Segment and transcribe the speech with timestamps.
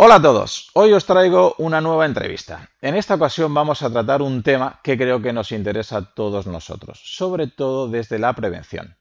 [0.00, 0.70] Hola a todos.
[0.74, 2.70] Hoy os traigo una nueva entrevista.
[2.80, 6.46] En esta ocasión vamos a tratar un tema que creo que nos interesa a todos
[6.46, 8.96] nosotros, sobre todo desde la prevención.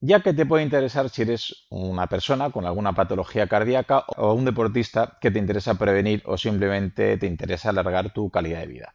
[0.00, 4.44] Ya que te puede interesar si eres una persona con alguna patología cardíaca o un
[4.44, 8.94] deportista que te interesa prevenir o simplemente te interesa alargar tu calidad de vida.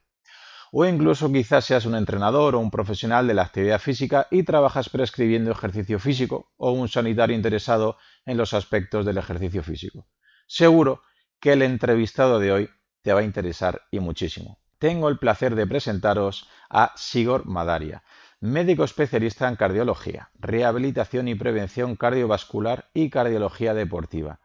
[0.72, 4.90] O incluso quizás seas un entrenador o un profesional de la actividad física y trabajas
[4.90, 10.06] prescribiendo ejercicio físico o un sanitario interesado en los aspectos del ejercicio físico.
[10.46, 11.02] Seguro
[11.40, 12.70] que el entrevistado de hoy
[13.02, 14.60] te va a interesar y muchísimo.
[14.80, 18.04] Tengo el placer de presentaros a Sigor Madaria,
[18.40, 24.40] médico especialista en cardiología, rehabilitación y prevención cardiovascular y cardiología deportiva,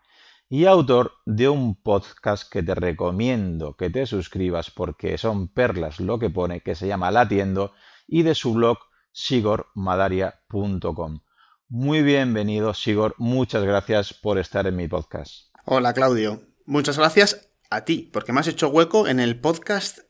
[0.48, 6.19] y autor de un podcast que te recomiendo que te suscribas porque son perlas lo
[6.19, 7.73] que pone, que se llama Latiendo,
[8.07, 8.79] y de su blog
[9.13, 11.20] sigormadaria.com.
[11.69, 15.47] Muy bienvenido, Sigor, muchas gracias por estar en mi podcast.
[15.65, 16.52] Hola, Claudio.
[16.67, 20.01] Muchas gracias a ti, porque me has hecho hueco en el podcast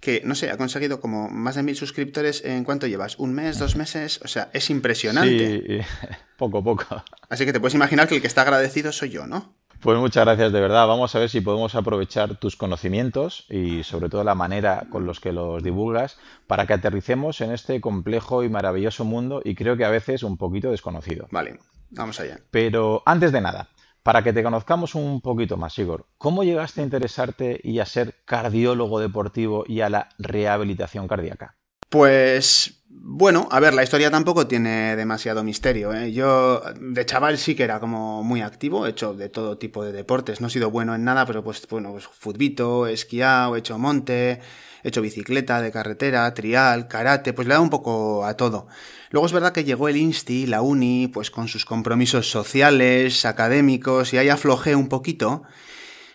[0.00, 3.58] que, no sé, ha conseguido como más de mil suscriptores en cuánto llevas, un mes,
[3.58, 5.62] dos meses, o sea, es impresionante.
[5.66, 5.86] Sí,
[6.36, 7.02] poco, poco.
[7.28, 9.54] Así que te puedes imaginar que el que está agradecido soy yo, ¿no?
[9.80, 10.88] Pues muchas gracias de verdad.
[10.88, 15.20] Vamos a ver si podemos aprovechar tus conocimientos y sobre todo la manera con los
[15.20, 16.18] que los divulgas
[16.48, 20.36] para que aterricemos en este complejo y maravilloso mundo y creo que a veces un
[20.36, 21.28] poquito desconocido.
[21.30, 22.40] Vale, vamos allá.
[22.50, 23.68] Pero antes de nada,
[24.02, 28.16] para que te conozcamos un poquito más, Igor, ¿cómo llegaste a interesarte y a ser
[28.24, 31.56] cardiólogo deportivo y a la rehabilitación cardíaca?
[31.88, 35.92] Pues bueno, a ver, la historia tampoco tiene demasiado misterio.
[35.94, 36.12] ¿eh?
[36.12, 39.92] Yo de chaval sí que era como muy activo, he hecho de todo tipo de
[39.92, 40.40] deportes.
[40.40, 44.40] No he sido bueno en nada, pero pues bueno, pues futbito, esquiado, he hecho monte,
[44.82, 48.68] he hecho bicicleta de carretera, trial, karate, pues le he dado un poco a todo.
[49.10, 54.12] Luego es verdad que llegó el Insti, la uni, pues con sus compromisos sociales, académicos,
[54.12, 55.42] y ahí aflojé un poquito.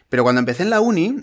[0.09, 1.15] Pero cuando empecé en la uni,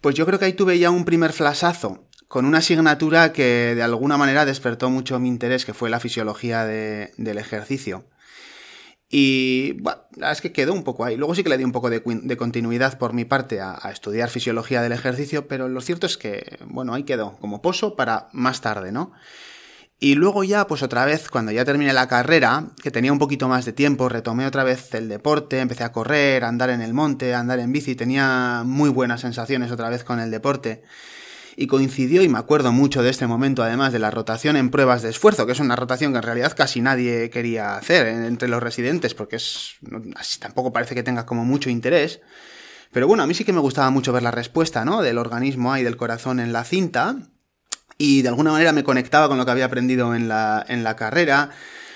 [0.00, 3.82] pues yo creo que ahí tuve ya un primer flasazo con una asignatura que de
[3.82, 8.06] alguna manera despertó mucho mi interés, que fue la fisiología del ejercicio.
[9.10, 10.00] Y bueno,
[10.30, 11.18] es que quedó un poco ahí.
[11.18, 12.02] Luego sí que le di un poco de,
[12.38, 16.58] continuidad por mi parte a, a, estudiar fisiología del ejercicio, pero lo cierto es que,
[16.64, 19.12] bueno, ahí quedó como pozo para más tarde, ¿no?
[20.04, 23.46] Y luego ya, pues otra vez, cuando ya terminé la carrera, que tenía un poquito
[23.46, 26.92] más de tiempo, retomé otra vez el deporte, empecé a correr, a andar en el
[26.92, 30.82] monte, a andar en bici, tenía muy buenas sensaciones otra vez con el deporte
[31.54, 35.02] y coincidió, y me acuerdo mucho de este momento además, de la rotación en pruebas
[35.02, 38.60] de esfuerzo, que es una rotación que en realidad casi nadie quería hacer entre los
[38.60, 39.76] residentes, porque es,
[40.16, 42.18] así tampoco parece que tenga como mucho interés.
[42.90, 45.00] Pero bueno, a mí sí que me gustaba mucho ver la respuesta, ¿no?
[45.00, 47.18] Del organismo y del corazón en la cinta,
[48.02, 50.96] y de alguna manera me conectaba con lo que había aprendido en la, en la
[50.96, 51.50] carrera.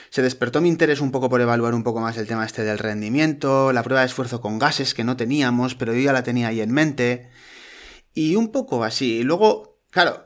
[0.09, 2.78] Se despertó mi interés un poco por evaluar un poco más el tema este del
[2.78, 6.47] rendimiento, la prueba de esfuerzo con gases que no teníamos, pero yo ya la tenía
[6.47, 7.28] ahí en mente.
[8.15, 9.16] Y un poco así.
[9.16, 10.25] Y luego, claro,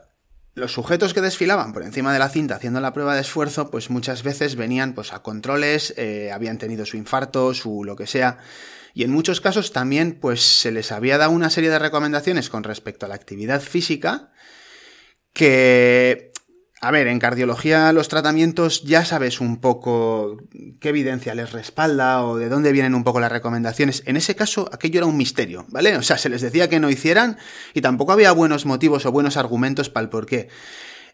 [0.53, 3.89] los sujetos que desfilaban por encima de la cinta haciendo la prueba de esfuerzo, pues
[3.89, 8.37] muchas veces venían pues a controles, eh, habían tenido su infarto, su lo que sea.
[8.93, 12.63] Y en muchos casos también pues se les había dado una serie de recomendaciones con
[12.63, 14.29] respecto a la actividad física
[15.33, 16.31] que
[16.83, 20.37] a ver, en cardiología los tratamientos ya sabes un poco
[20.79, 24.01] qué evidencia les respalda o de dónde vienen un poco las recomendaciones.
[24.07, 25.95] En ese caso, aquello era un misterio, ¿vale?
[25.95, 27.37] O sea, se les decía que no hicieran
[27.75, 30.49] y tampoco había buenos motivos o buenos argumentos para el por qué.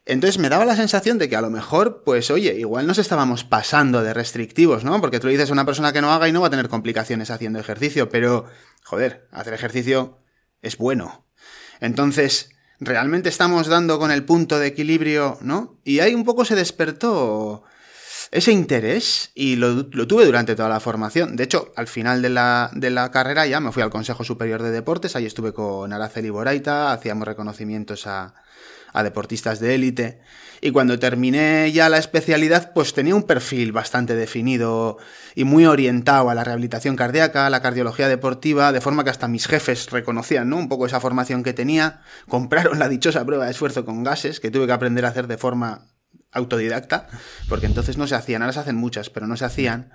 [0.05, 3.43] Entonces me daba la sensación de que a lo mejor, pues oye, igual nos estábamos
[3.43, 5.01] pasando de restrictivos, ¿no?
[5.01, 6.69] Porque tú le dices a una persona que no haga y no va a tener
[6.69, 8.45] complicaciones haciendo ejercicio, pero,
[8.85, 10.19] joder, hacer ejercicio
[10.61, 11.25] es bueno.
[11.81, 15.77] Entonces, realmente estamos dando con el punto de equilibrio, ¿no?
[15.83, 17.63] Y ahí un poco se despertó
[18.31, 21.35] ese interés y lo, tuve durante toda la formación.
[21.35, 24.61] De hecho, al final de la, de la, carrera ya me fui al Consejo Superior
[24.61, 28.33] de Deportes, ahí estuve con Araceli Boraita, hacíamos reconocimientos a,
[28.93, 30.21] a deportistas de élite.
[30.59, 34.97] Y cuando terminé ya la especialidad, pues tenía un perfil bastante definido
[35.35, 39.27] y muy orientado a la rehabilitación cardíaca, a la cardiología deportiva, de forma que hasta
[39.27, 40.57] mis jefes reconocían, ¿no?
[40.57, 42.01] Un poco esa formación que tenía.
[42.27, 45.37] Compraron la dichosa prueba de esfuerzo con gases, que tuve que aprender a hacer de
[45.37, 45.89] forma
[46.31, 47.07] autodidacta,
[47.49, 49.91] porque entonces no se hacían, ahora se hacen muchas, pero no se hacían.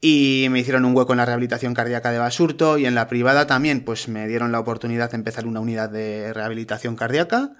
[0.00, 3.46] Y me hicieron un hueco en la rehabilitación cardíaca de Basurto y en la privada
[3.46, 7.52] también, pues me dieron la oportunidad de empezar una unidad de rehabilitación cardíaca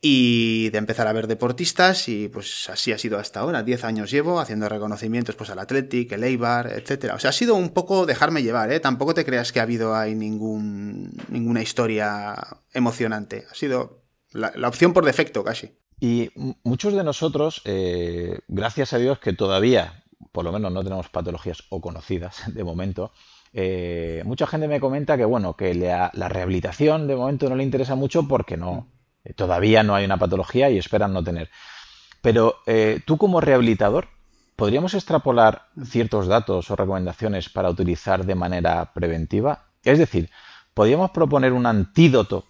[0.00, 3.62] y de empezar a ver deportistas y pues así ha sido hasta ahora.
[3.62, 7.14] Diez años llevo haciendo reconocimientos pues al Athletic, el Eibar, etcétera.
[7.14, 8.80] O sea, ha sido un poco dejarme llevar, ¿eh?
[8.80, 12.36] Tampoco te creas que ha habido ahí ningún, ninguna historia
[12.72, 13.46] emocionante.
[13.50, 14.02] Ha sido
[14.32, 15.72] la, opción por defecto casi.
[15.98, 16.30] Y
[16.62, 21.62] muchos de nosotros, eh, gracias a Dios que todavía, por lo menos no tenemos patologías
[21.70, 23.12] o conocidas de momento,
[23.54, 27.62] eh, mucha gente me comenta que bueno, que la, la rehabilitación de momento no le
[27.62, 28.88] interesa mucho porque no,
[29.34, 31.50] todavía no hay una patología y esperan no tener.
[32.22, 34.08] Pero eh, tú como rehabilitador,
[34.56, 39.66] ¿podríamos extrapolar ciertos datos o recomendaciones para utilizar de manera preventiva?
[39.84, 40.30] Es decir,
[40.74, 42.46] ¿podríamos proponer un antídoto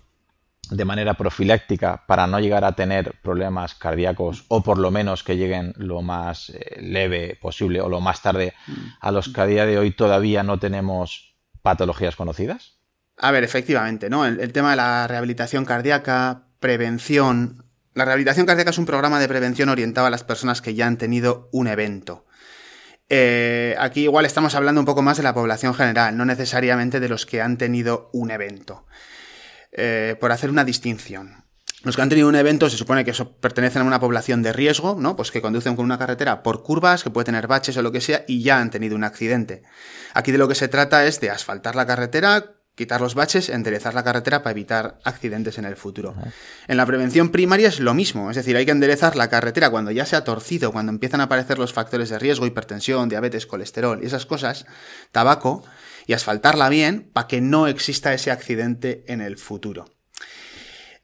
[0.71, 5.37] de manera profiláctica para no llegar a tener problemas cardíacos o por lo menos que
[5.37, 8.55] lleguen lo más eh, leve posible o lo más tarde
[9.01, 12.75] a los que a día de hoy todavía no tenemos patologías conocidas?
[13.19, 14.27] A ver, efectivamente, ¿no?
[14.27, 17.65] El tema de la rehabilitación cardíaca, prevención.
[17.95, 20.99] La rehabilitación cardíaca es un programa de prevención orientado a las personas que ya han
[20.99, 22.27] tenido un evento.
[23.09, 27.09] Eh, aquí igual estamos hablando un poco más de la población general, no necesariamente de
[27.09, 28.85] los que han tenido un evento.
[29.71, 31.45] Eh, por hacer una distinción.
[31.85, 34.53] Los que han tenido un evento se supone que eso pertenecen a una población de
[34.53, 35.15] riesgo, ¿no?
[35.15, 38.01] Pues que conducen con una carretera por curvas, que puede tener baches o lo que
[38.01, 39.63] sea, y ya han tenido un accidente.
[40.15, 43.95] Aquí de lo que se trata es de asfaltar la carretera quitar los baches, enderezar
[43.95, 46.15] la carretera para evitar accidentes en el futuro.
[46.69, 49.91] En la prevención primaria es lo mismo, es decir, hay que enderezar la carretera cuando
[49.91, 54.01] ya se ha torcido, cuando empiezan a aparecer los factores de riesgo, hipertensión, diabetes, colesterol
[54.03, 54.67] y esas cosas,
[55.11, 55.65] tabaco,
[56.07, 59.87] y asfaltarla bien para que no exista ese accidente en el futuro.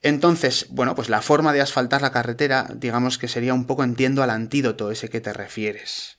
[0.02, 4.22] Entonces, bueno, pues la forma de asfaltar la carretera, digamos que sería un poco entiendo
[4.22, 6.18] al antídoto ese que te refieres.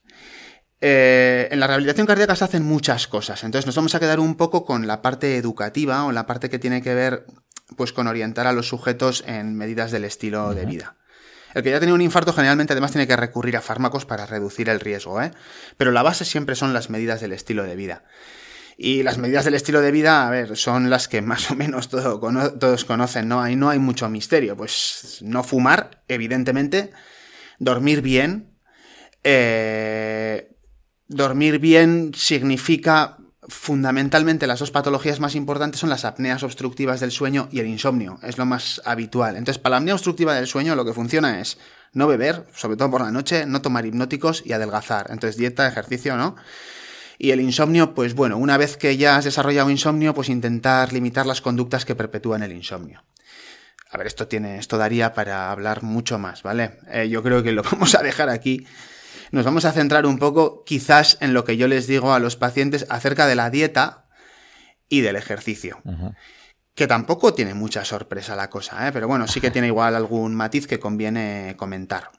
[0.85, 4.35] Eh, en la rehabilitación cardíaca se hacen muchas cosas, entonces nos vamos a quedar un
[4.35, 7.25] poco con la parte educativa o la parte que tiene que ver
[7.77, 10.97] pues con orientar a los sujetos en medidas del estilo de vida.
[11.53, 14.67] El que ya tiene un infarto generalmente además tiene que recurrir a fármacos para reducir
[14.67, 15.31] el riesgo, ¿eh?
[15.77, 18.03] pero la base siempre son las medidas del estilo de vida.
[18.75, 21.87] Y las medidas del estilo de vida, a ver, son las que más o menos
[21.87, 23.41] todos conocen, ¿no?
[23.41, 24.57] Ahí no hay mucho misterio.
[24.57, 26.91] Pues no fumar, evidentemente,
[27.59, 28.57] dormir bien,
[29.23, 30.52] eh,
[31.07, 33.17] dormir bien significa
[33.47, 38.19] fundamentalmente las dos patologías más importantes son las apneas obstructivas del sueño y el insomnio,
[38.23, 39.35] es lo más habitual.
[39.35, 41.57] Entonces, para la apnea obstructiva del sueño lo que funciona es
[41.91, 45.07] no beber, sobre todo por la noche, no tomar hipnóticos y adelgazar.
[45.09, 46.35] Entonces, dieta, ejercicio, ¿no?
[47.17, 51.25] Y el insomnio, pues bueno, una vez que ya has desarrollado insomnio, pues intentar limitar
[51.25, 53.03] las conductas que perpetúan el insomnio.
[53.91, 56.79] A ver, esto tiene, esto daría para hablar mucho más, ¿vale?
[56.91, 58.65] Eh, yo creo que lo vamos a dejar aquí
[59.33, 62.35] nos vamos a centrar un poco quizás en lo que yo les digo a los
[62.35, 64.05] pacientes acerca de la dieta
[64.89, 65.81] y del ejercicio.
[66.75, 68.91] Que tampoco tiene mucha sorpresa la cosa, ¿eh?
[68.91, 72.11] pero bueno, sí que tiene igual algún matiz que conviene comentar.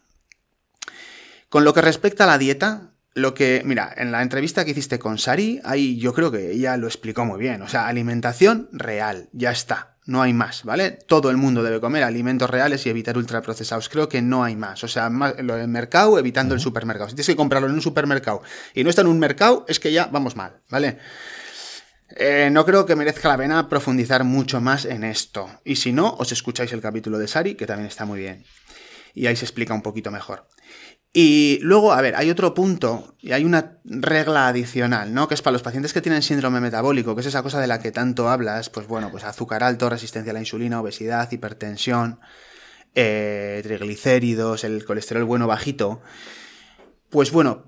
[1.48, 4.98] Con lo que respecta a la dieta, lo que, mira, en la entrevista que hiciste
[4.98, 7.62] con Sari, ahí yo creo que ella lo explicó muy bien.
[7.62, 10.90] O sea, alimentación real, ya está no hay más, ¿vale?
[10.90, 13.88] Todo el mundo debe comer alimentos reales y evitar ultraprocesados.
[13.88, 14.84] Creo que no hay más.
[14.84, 17.08] O sea, lo del mercado evitando el supermercado.
[17.08, 18.42] Si tienes que comprarlo en un supermercado
[18.74, 20.98] y no está en un mercado, es que ya vamos mal, ¿vale?
[22.16, 25.48] Eh, no creo que merezca la pena profundizar mucho más en esto.
[25.64, 28.44] Y si no, os escucháis el capítulo de Sari, que también está muy bien.
[29.14, 30.46] Y ahí se explica un poquito mejor.
[31.16, 35.28] Y luego, a ver, hay otro punto y hay una regla adicional, ¿no?
[35.28, 37.78] Que es para los pacientes que tienen síndrome metabólico, que es esa cosa de la
[37.78, 42.18] que tanto hablas, pues bueno, pues azúcar alto, resistencia a la insulina, obesidad, hipertensión,
[42.96, 46.02] eh, triglicéridos, el colesterol bueno bajito.
[47.10, 47.62] Pues bueno,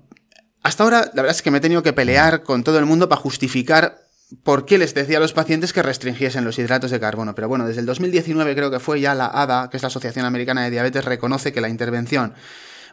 [0.61, 3.07] hasta ahora la verdad es que me he tenido que pelear con todo el mundo
[3.07, 4.09] para justificar
[4.43, 7.33] por qué les decía a los pacientes que restringiesen los hidratos de carbono.
[7.33, 10.25] Pero bueno, desde el 2019 creo que fue ya la ADA, que es la Asociación
[10.25, 12.33] Americana de Diabetes, reconoce que la intervención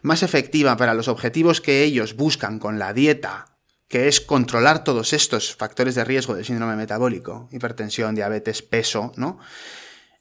[0.05, 3.57] más efectiva para los objetivos que ellos buscan con la dieta,
[3.87, 9.39] que es controlar todos estos factores de riesgo del síndrome metabólico, hipertensión, diabetes, peso, ¿no?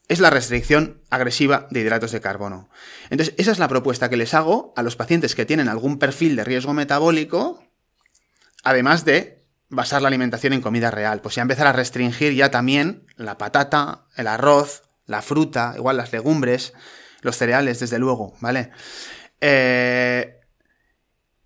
[0.09, 2.69] es la restricción agresiva de hidratos de carbono.
[3.11, 6.37] Entonces, esa es la propuesta que les hago a los pacientes que tienen algún perfil
[6.37, 7.62] de riesgo metabólico,
[8.62, 11.21] además de basar la alimentación en comida real.
[11.23, 16.12] Pues ya empezar a restringir ya también la patata, el arroz, la fruta, igual las
[16.12, 16.75] legumbres,
[17.23, 18.71] los cereales, desde luego, ¿vale?
[19.41, 20.41] Eh,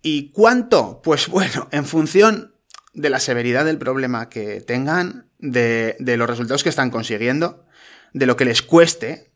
[0.01, 1.01] ¿Y cuánto?
[1.01, 2.55] Pues bueno, en función
[2.93, 7.65] de la severidad del problema que tengan, de, de los resultados que están consiguiendo,
[8.13, 9.31] de lo que les cueste,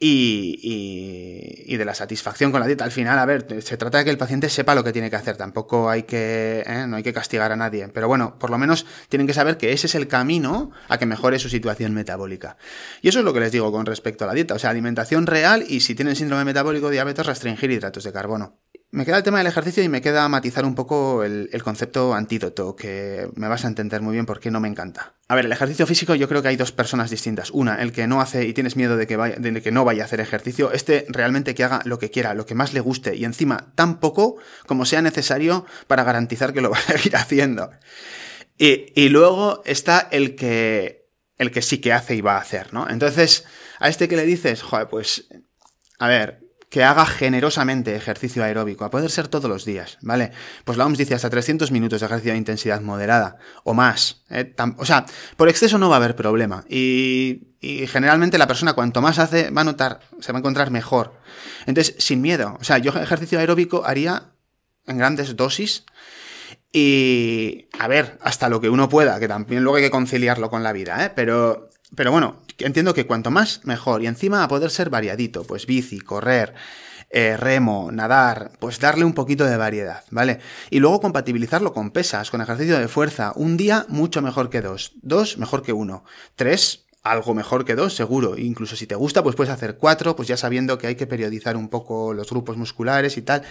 [0.00, 2.84] y, y, de la satisfacción con la dieta.
[2.84, 5.16] Al final, a ver, se trata de que el paciente sepa lo que tiene que
[5.16, 5.36] hacer.
[5.36, 6.86] Tampoco hay que, ¿eh?
[6.86, 7.88] no hay que castigar a nadie.
[7.88, 11.06] Pero bueno, por lo menos tienen que saber que ese es el camino a que
[11.06, 12.56] mejore su situación metabólica.
[13.02, 14.54] Y eso es lo que les digo con respecto a la dieta.
[14.54, 18.56] O sea, alimentación real y si tienen síndrome metabólico, diabetes, restringir hidratos de carbono.
[18.90, 22.74] Me queda el tema del ejercicio y me queda matizar un poco el, concepto antídoto,
[22.74, 25.14] que me vas a entender muy bien por qué no me encanta.
[25.28, 27.50] A ver, el ejercicio físico yo creo que hay dos personas distintas.
[27.50, 30.04] Una, el que no hace y tienes miedo de que, vaya, de que no vaya
[30.04, 30.72] a hacer ejercicio.
[30.72, 34.00] Este realmente que haga lo que quiera, lo que más le guste y encima tan
[34.00, 37.70] poco como sea necesario para garantizar que lo va a seguir haciendo.
[38.56, 42.72] Y, y luego está el que, el que sí que hace y va a hacer,
[42.72, 42.88] ¿no?
[42.88, 43.44] Entonces,
[43.80, 45.28] a este que le dices, joder, pues,
[45.98, 50.32] a ver, que haga generosamente ejercicio aeróbico, a poder ser todos los días, ¿vale?
[50.64, 54.22] Pues la OMS dice hasta 300 minutos de ejercicio de intensidad moderada o más.
[54.28, 54.54] ¿eh?
[54.76, 55.06] O sea,
[55.36, 56.64] por exceso no va a haber problema.
[56.68, 60.70] Y, y, generalmente la persona cuanto más hace va a notar, se va a encontrar
[60.70, 61.14] mejor.
[61.66, 62.58] Entonces, sin miedo.
[62.60, 64.32] O sea, yo ejercicio aeróbico haría
[64.86, 65.84] en grandes dosis.
[66.70, 70.62] Y a ver, hasta lo que uno pueda, que también luego hay que conciliarlo con
[70.62, 71.12] la vida, ¿eh?
[71.14, 74.02] Pero pero bueno, entiendo que cuanto más, mejor.
[74.02, 76.54] Y encima a poder ser variadito, pues bici, correr,
[77.10, 80.40] eh, remo, nadar, pues darle un poquito de variedad, ¿vale?
[80.70, 83.32] Y luego compatibilizarlo con pesas, con ejercicio de fuerza.
[83.34, 86.04] Un día mucho mejor que dos, dos mejor que uno,
[86.36, 88.36] tres algo mejor que dos, seguro.
[88.36, 91.56] Incluso si te gusta, pues puedes hacer cuatro, pues ya sabiendo que hay que periodizar
[91.56, 93.42] un poco los grupos musculares y tal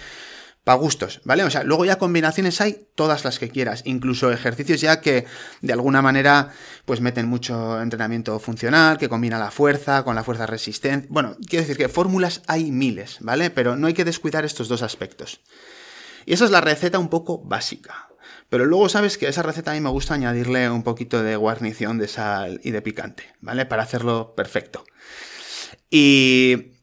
[0.68, 1.46] para gustos, ¿vale?
[1.46, 5.26] O sea, luego ya combinaciones hay todas las que quieras, incluso ejercicios ya que
[5.62, 6.52] de alguna manera
[6.84, 11.08] pues meten mucho entrenamiento funcional, que combina la fuerza con la fuerza resistente.
[11.10, 13.50] Bueno, quiero decir que fórmulas hay miles, ¿vale?
[13.50, 15.40] Pero no hay que descuidar estos dos aspectos.
[16.26, 18.10] Y esa es la receta un poco básica.
[18.50, 21.38] Pero luego sabes que a esa receta a mí me gusta añadirle un poquito de
[21.38, 23.66] guarnición de sal y de picante, ¿vale?
[23.66, 24.84] Para hacerlo perfecto.
[25.90, 26.77] Y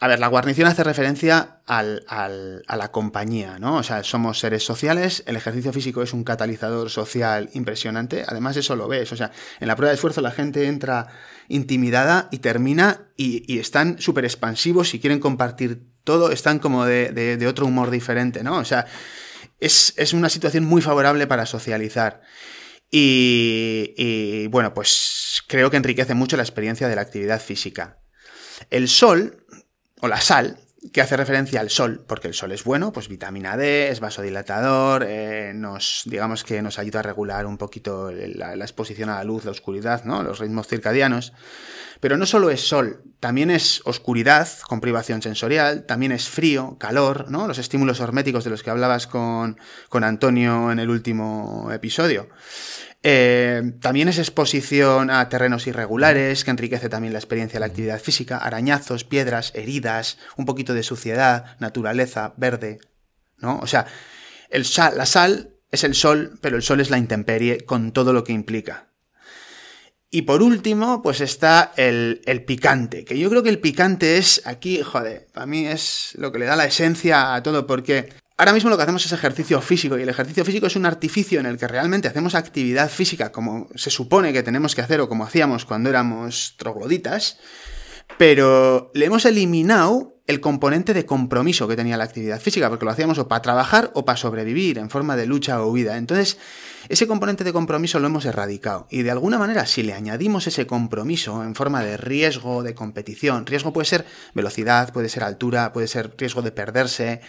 [0.00, 3.76] a ver, la guarnición hace referencia al, al, a la compañía, ¿no?
[3.76, 8.76] O sea, somos seres sociales, el ejercicio físico es un catalizador social impresionante, además eso
[8.76, 11.08] lo ves, o sea, en la prueba de esfuerzo la gente entra
[11.48, 17.12] intimidada y termina y, y están súper expansivos y quieren compartir todo, están como de,
[17.12, 18.56] de, otro humor diferente, ¿no?
[18.58, 18.86] O sea,
[19.60, 22.22] es, es una situación muy favorable para socializar.
[22.90, 27.98] Y bueno, pues creo que enriquece mucho la experiencia de la actividad física.
[28.70, 29.44] El sol
[30.00, 30.58] o la sal,
[30.92, 35.04] que hace referencia al sol, porque el sol es bueno, pues vitamina D, es vasodilatador,
[35.06, 39.24] eh, nos, digamos que nos ayuda a regular un poquito la, la, exposición a la
[39.24, 40.22] luz, la oscuridad, ¿no?
[40.22, 41.32] Los ritmos circadianos.
[42.00, 47.28] Pero no solo es sol, también es oscuridad con privación sensorial, también es frío, calor,
[47.28, 47.48] ¿no?
[47.48, 52.28] Los estímulos horméticos de los que hablabas con, con Antonio en el último episodio.
[53.02, 58.00] Eh, también es exposición a terrenos irregulares, que enriquece también la experiencia de la actividad
[58.00, 62.80] física, arañazos, piedras, heridas, un poquito de suciedad, naturaleza, verde,
[63.36, 63.60] ¿no?
[63.60, 63.86] O sea,
[64.50, 68.12] el sal, la sal es el sol, pero el sol es la intemperie con todo
[68.12, 68.88] lo que implica.
[70.10, 74.40] Y por último, pues está el, el, picante, que yo creo que el picante es
[74.46, 78.08] aquí, joder, para mí es lo que le da la esencia a todo, porque
[78.40, 81.40] Ahora mismo lo que hacemos es ejercicio físico y el ejercicio físico es un artificio
[81.40, 85.08] en el que realmente hacemos actividad física como se supone que tenemos que hacer o
[85.08, 87.38] como hacíamos cuando éramos trogloditas,
[88.16, 92.90] pero le hemos eliminado el componente de compromiso que tenía la actividad física, porque lo
[92.90, 95.96] hacíamos o para trabajar o para sobrevivir en forma de lucha o huida.
[95.96, 96.38] Entonces,
[96.88, 98.86] ese componente de compromiso lo hemos erradicado.
[98.90, 103.46] Y de alguna manera, si le añadimos ese compromiso en forma de riesgo de competición,
[103.46, 104.04] riesgo puede ser
[104.34, 107.22] velocidad, puede ser altura, puede ser riesgo de perderse,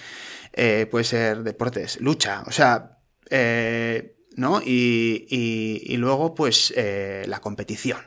[0.54, 2.98] eh, puede ser deportes, lucha, o sea,
[3.30, 4.62] eh, ¿no?
[4.62, 8.00] Y, y, luego, pues, eh, la competición.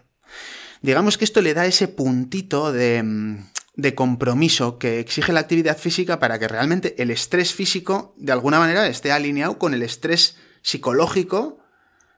[0.80, 3.38] Digamos que esto le da ese puntito de,
[3.76, 8.58] de, compromiso que exige la actividad física para que realmente el estrés físico, de alguna
[8.58, 11.58] manera, esté alineado con el estrés psicológico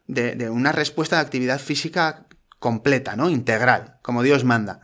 [0.07, 2.27] de, de una respuesta de actividad física
[2.59, 3.29] completa, ¿no?
[3.29, 4.81] Integral, como Dios manda.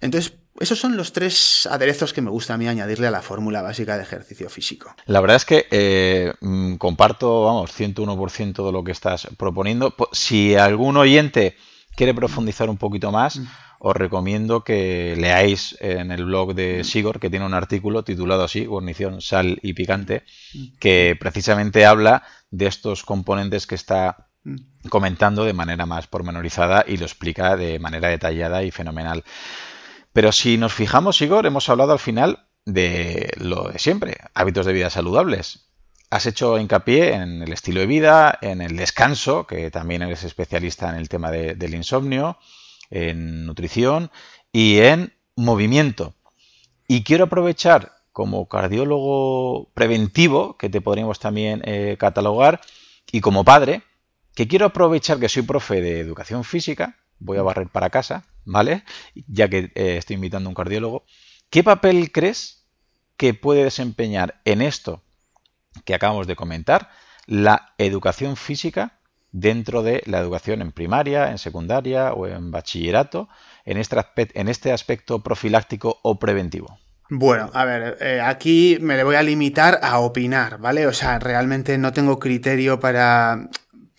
[0.00, 3.62] Entonces, esos son los tres aderezos que me gusta a mí añadirle a la fórmula
[3.62, 4.94] básica de ejercicio físico.
[5.06, 6.32] La verdad es que eh,
[6.78, 9.94] comparto, vamos, 101% de lo que estás proponiendo.
[10.12, 11.56] Si algún oyente
[11.96, 13.40] quiere profundizar un poquito más,
[13.78, 18.64] os recomiendo que leáis en el blog de Sigor, que tiene un artículo titulado así,
[18.64, 20.22] Guarnición, Sal y Picante,
[20.78, 24.28] que precisamente habla de estos componentes que está
[24.88, 29.24] comentando de manera más pormenorizada y lo explica de manera detallada y fenomenal.
[30.12, 34.72] Pero si nos fijamos, Igor, hemos hablado al final de lo de siempre, hábitos de
[34.72, 35.68] vida saludables.
[36.10, 40.90] Has hecho hincapié en el estilo de vida, en el descanso, que también eres especialista
[40.90, 42.36] en el tema del insomnio,
[42.90, 44.10] en nutrición
[44.52, 46.14] y en movimiento.
[46.86, 52.60] Y quiero aprovechar como cardiólogo preventivo, que te podríamos también eh, catalogar,
[53.10, 53.82] y como padre,
[54.34, 58.84] que quiero aprovechar que soy profe de educación física, voy a barrer para casa, ¿vale?
[59.26, 61.04] Ya que eh, estoy invitando a un cardiólogo.
[61.50, 62.64] ¿Qué papel crees
[63.16, 65.02] que puede desempeñar en esto
[65.84, 66.90] que acabamos de comentar
[67.26, 68.98] la educación física
[69.30, 73.28] dentro de la educación en primaria, en secundaria o en bachillerato,
[73.64, 73.96] en este,
[74.34, 76.78] este aspecto profiláctico o preventivo?
[77.08, 80.86] Bueno, a ver, eh, aquí me le voy a limitar a opinar, ¿vale?
[80.86, 83.50] O sea, realmente no tengo criterio para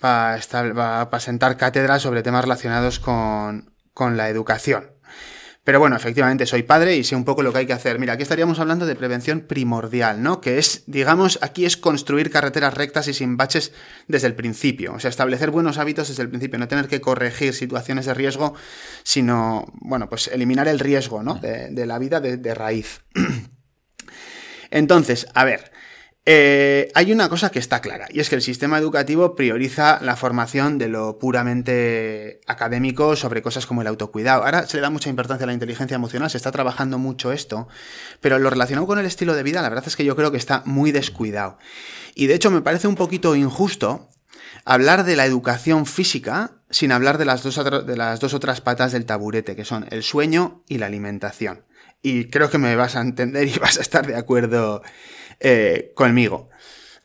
[0.03, 4.91] para, sentar cátedra sobre temas relacionados con, con la educación.
[5.63, 8.00] Pero bueno, efectivamente soy padre y sé un poco lo que hay que hacer.
[8.00, 10.41] Mira, aquí estaríamos hablando de prevención primordial, ¿no?
[10.41, 13.72] Que es, digamos, aquí es construir carreteras rectas y sin baches
[14.10, 14.93] desde el principio.
[14.93, 18.55] O sea, establecer buenos hábitos desde el principio, no tener que corregir situaciones de riesgo,
[19.03, 21.36] sino, bueno, pues eliminar el riesgo, ¿no?
[21.36, 23.00] De, la vida de, de raíz.
[24.69, 25.72] Entonces, a ver,
[26.25, 30.15] eh, hay una cosa que está clara, y es que el sistema educativo prioriza la
[30.15, 34.45] formación de lo puramente académico sobre cosas como el autocuidado.
[34.45, 37.67] Ahora se le da mucha importancia a la inteligencia emocional, se está trabajando mucho esto,
[38.21, 40.37] pero lo relacionado con el estilo de vida, la verdad es que yo creo que
[40.37, 41.57] está muy descuidado.
[42.15, 44.09] Y de hecho me parece un poquito injusto
[44.63, 48.93] hablar de la educación física sin hablar de las dos, de las dos otras patas
[48.93, 51.65] del taburete, que son el sueño y la alimentación.
[52.01, 54.81] Y creo que me vas a entender y vas a estar de acuerdo
[55.39, 56.49] eh, conmigo.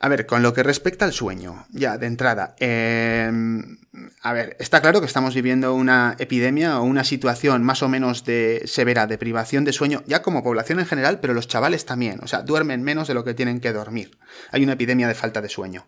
[0.01, 3.79] A ver, con lo que respecta al sueño, ya de entrada, em,
[4.21, 8.23] a ver, está claro que estamos viviendo una epidemia o una situación más o menos
[8.23, 12.21] de severa de privación de sueño, ya como población en general, pero los chavales también,
[12.23, 14.17] o sea, duermen menos de lo que tienen que dormir.
[14.51, 15.87] Hay una epidemia de falta de sueño.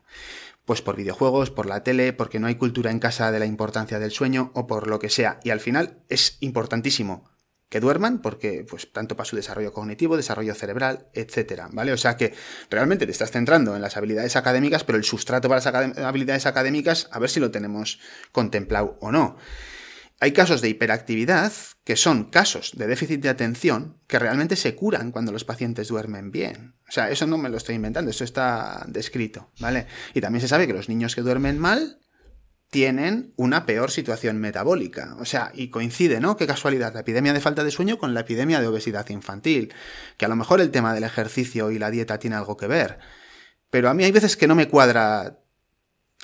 [0.65, 3.97] Pues por videojuegos, por la tele, porque no hay cultura en casa de la importancia
[3.97, 5.39] del sueño o por lo que sea.
[5.43, 7.31] Y al final es importantísimo
[7.71, 11.93] que duerman, porque, pues, tanto para su desarrollo cognitivo, desarrollo cerebral, etcétera, ¿vale?
[11.93, 12.33] O sea que
[12.69, 17.07] realmente te estás centrando en las habilidades académicas, pero el sustrato para las habilidades académicas,
[17.11, 18.01] a ver si lo tenemos
[18.33, 19.37] contemplado o no.
[20.19, 21.53] Hay casos de hiperactividad
[21.85, 26.29] que son casos de déficit de atención que realmente se curan cuando los pacientes duermen
[26.29, 26.75] bien.
[26.89, 29.87] O sea, eso no me lo estoy inventando, eso está descrito, ¿vale?
[30.13, 32.01] Y también se sabe que los niños que duermen mal
[32.71, 35.17] tienen una peor situación metabólica.
[35.19, 36.37] O sea, y coincide, ¿no?
[36.37, 39.73] Qué casualidad, la epidemia de falta de sueño con la epidemia de obesidad infantil.
[40.17, 42.97] Que a lo mejor el tema del ejercicio y la dieta tiene algo que ver.
[43.69, 45.39] Pero a mí hay veces que no me cuadra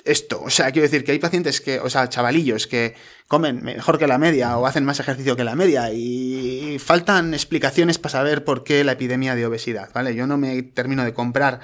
[0.04, 0.40] esto.
[0.42, 2.94] O sea, quiero decir que hay pacientes que, o sea, chavalillos que
[3.26, 7.98] comen mejor que la media o hacen más ejercicio que la media y faltan explicaciones
[7.98, 10.14] para saber por qué la epidemia de obesidad, ¿vale?
[10.14, 11.60] Yo no me termino de comprar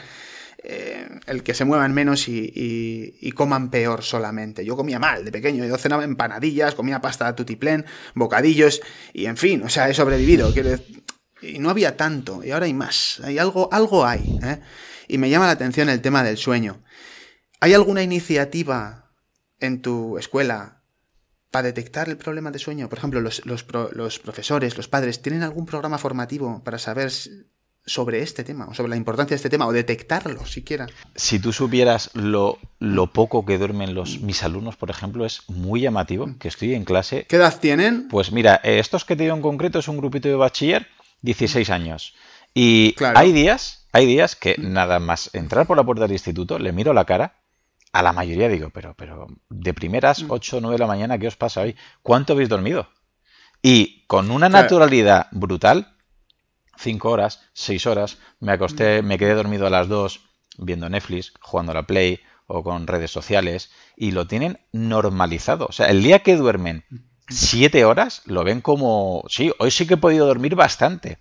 [0.66, 4.64] eh, el que se muevan menos y, coman peor solamente.
[4.64, 8.80] Yo comía mal de pequeño, yo cenaba empanadillas, comía pasta tutiplén, bocadillos
[9.12, 10.54] y en fin, o sea, he sobrevivido.
[11.42, 14.38] y no había tanto, y ahora hay más, hay algo, algo hay.
[14.42, 14.60] ¿eh?
[15.06, 16.82] Y me llama la atención el tema del sueño.
[17.60, 19.12] ¿Hay alguna iniciativa
[19.60, 20.82] en tu escuela
[21.50, 22.88] para detectar el problema de sueño?
[22.88, 27.12] Por ejemplo, los, los, los profesores, los padres, ¿tienen algún programa formativo para saber
[27.86, 30.86] sobre este tema, o sobre la importancia de este tema, o detectarlo siquiera.
[31.14, 35.82] Si tú supieras lo, lo poco que duermen los mis alumnos, por ejemplo, es muy
[35.82, 37.26] llamativo, que estoy en clase.
[37.28, 38.08] ¿Qué edad tienen?
[38.08, 40.86] Pues mira, estos que te digo en concreto es un grupito de bachiller,
[41.22, 42.14] 16 años.
[42.54, 46.72] Y hay días, hay días que nada más entrar por la puerta del instituto, le
[46.72, 47.34] miro la cara,
[47.92, 51.28] a la mayoría digo, pero, pero, de primeras 8 o 9 de la mañana, ¿qué
[51.28, 51.76] os pasa hoy?
[52.02, 52.88] ¿Cuánto habéis dormido?
[53.62, 55.93] Y con una naturalidad brutal,
[56.76, 60.20] cinco horas, seis horas, me acosté, me quedé dormido a las dos
[60.58, 65.66] viendo Netflix, jugando a la Play o con redes sociales y lo tienen normalizado.
[65.68, 66.84] O sea, el día que duermen
[67.28, 71.18] siete horas lo ven como, sí, hoy sí que he podido dormir bastante.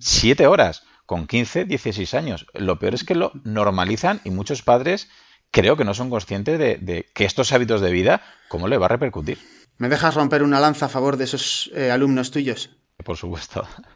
[0.00, 2.46] Siete horas con 15, 16 años.
[2.54, 5.08] Lo peor es que lo normalizan y muchos padres
[5.50, 8.90] creo que no son conscientes de, que estos hábitos de vida, ¿cómo le va a
[8.90, 9.38] repercutir?
[9.78, 12.70] ¿Me dejas romper una lanza a favor de esos eh, alumnos tuyos?
[13.04, 13.66] Por supuesto.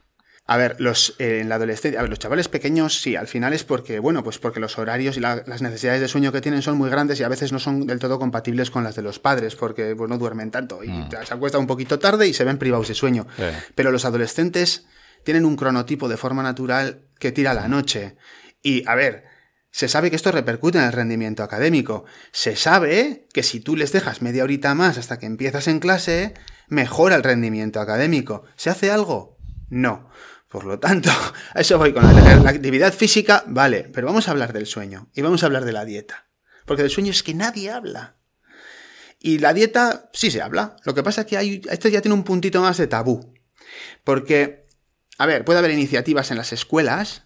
[0.51, 3.53] A ver, los, eh, en la adolescencia, a ver, los chavales pequeños sí, al final
[3.53, 6.63] es porque, bueno, pues porque los horarios y la- las necesidades de sueño que tienen
[6.63, 9.19] son muy grandes y a veces no son del todo compatibles con las de los
[9.19, 10.89] padres porque pues, no duermen tanto y
[11.27, 13.27] se acuestan un poquito tarde y se ven privados de sueño.
[13.75, 14.87] Pero los adolescentes
[15.23, 18.17] tienen un cronotipo de forma natural que tira a la noche.
[18.63, 19.25] Y, a ver,
[19.71, 22.07] se sabe que esto repercute en el rendimiento académico.
[22.33, 26.33] Se sabe que si tú les dejas media horita más hasta que empiezas en clase,
[26.69, 28.45] mejora el rendimiento académico.
[28.57, 29.37] ¿Se hace algo?
[29.69, 30.09] No.
[30.49, 31.11] Por lo tanto,
[31.55, 35.09] a eso voy con la, la actividad física, vale, pero vamos a hablar del sueño
[35.15, 36.27] y vamos a hablar de la dieta.
[36.65, 38.17] Porque del sueño es que nadie habla.
[39.21, 40.77] Y la dieta sí se habla.
[40.85, 43.35] Lo que pasa es que hay, esto ya tiene un puntito más de tabú.
[44.05, 44.67] Porque,
[45.19, 47.25] a ver, puede haber iniciativas en las escuelas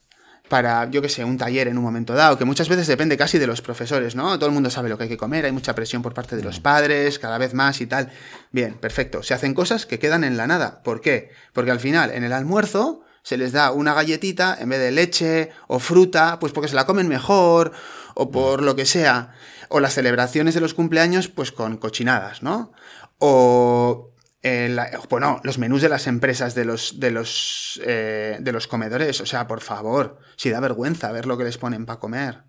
[0.49, 3.39] para, yo que sé, un taller en un momento dado, que muchas veces depende casi
[3.39, 4.39] de los profesores, ¿no?
[4.39, 6.43] Todo el mundo sabe lo que hay que comer, hay mucha presión por parte de
[6.43, 8.11] los padres, cada vez más y tal.
[8.51, 9.23] Bien, perfecto.
[9.23, 10.83] Se hacen cosas que quedan en la nada.
[10.83, 11.31] ¿Por qué?
[11.53, 15.51] Porque al final, en el almuerzo, se les da una galletita en vez de leche
[15.69, 17.73] o fruta, pues porque se la comen mejor
[18.15, 19.33] o por lo que sea.
[19.69, 22.73] O las celebraciones de los cumpleaños, pues con cochinadas, ¿no?
[23.19, 24.11] O
[24.43, 28.67] eh, la- bueno, los menús de las empresas de los, de los, eh, de los
[28.67, 32.43] comedores, o sea, por favor, si da vergüenza ver lo que les ponen para comer.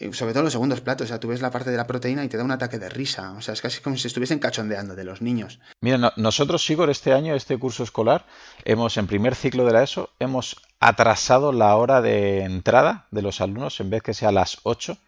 [0.00, 2.24] Y sobre todo los segundos platos, o sea, tú ves la parte de la proteína
[2.24, 4.94] y te da un ataque de risa, o sea, es casi como si estuviesen cachondeando
[4.94, 5.58] de los niños.
[5.80, 8.24] Mira, no- nosotros, Igor, este año, este curso escolar,
[8.64, 13.40] hemos, en primer ciclo de la ESO, hemos atrasado la hora de entrada de los
[13.40, 14.98] alumnos, en vez que sea a las 8,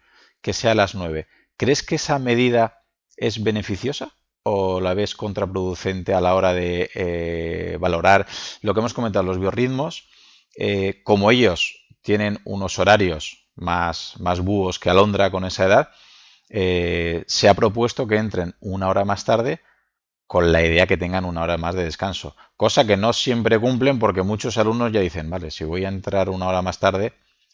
[0.41, 1.27] que sea a las 9.
[1.55, 2.83] ¿Crees que esa medida
[3.15, 4.11] es beneficiosa
[4.43, 8.25] o la ves contraproducente a la hora de eh, valorar
[8.61, 10.09] lo que hemos comentado, los biorritmos?
[10.57, 15.89] Eh, como ellos tienen unos horarios más, más búhos que Alondra con esa edad,
[16.49, 19.61] eh, se ha propuesto que entren una hora más tarde
[20.27, 22.35] con la idea que tengan una hora más de descanso.
[22.55, 26.29] Cosa que no siempre cumplen porque muchos alumnos ya dicen, vale, si voy a entrar
[26.29, 27.13] una hora más tarde,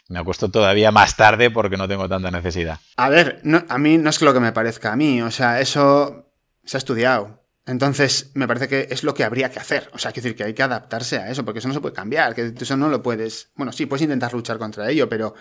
[0.10, 2.80] me acuesto todavía más tarde porque no tengo tanta necesidad.
[2.96, 6.32] A ver, a mí no es lo que me parezca a mí, o sea, eso
[6.64, 7.44] se ha estudiado.
[7.66, 9.90] Entonces, me parece que es lo que habría que hacer.
[9.94, 11.94] O sea, quiero decir que hay que adaptarse a eso, porque eso no se puede
[11.94, 13.50] cambiar, que eso no lo puedes...
[13.56, 15.34] Bueno, sí, puedes intentar luchar contra ello, pero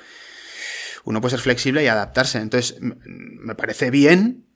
[1.07, 2.38] uno puede ser flexible y adaptarse.
[2.38, 4.49] Entonces, me parece bien,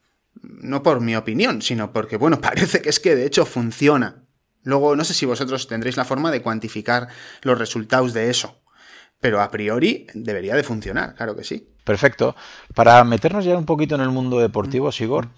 [0.43, 4.25] no por mi opinión, sino porque, bueno, parece que es que de hecho funciona.
[4.63, 7.09] Luego, no sé si vosotros tendréis la forma de cuantificar
[7.43, 8.61] los resultados de eso,
[9.21, 11.73] pero a priori debería de funcionar, claro que sí.
[11.85, 12.35] Perfecto.
[12.75, 15.29] Para meternos ya un poquito en el mundo deportivo, Sigor,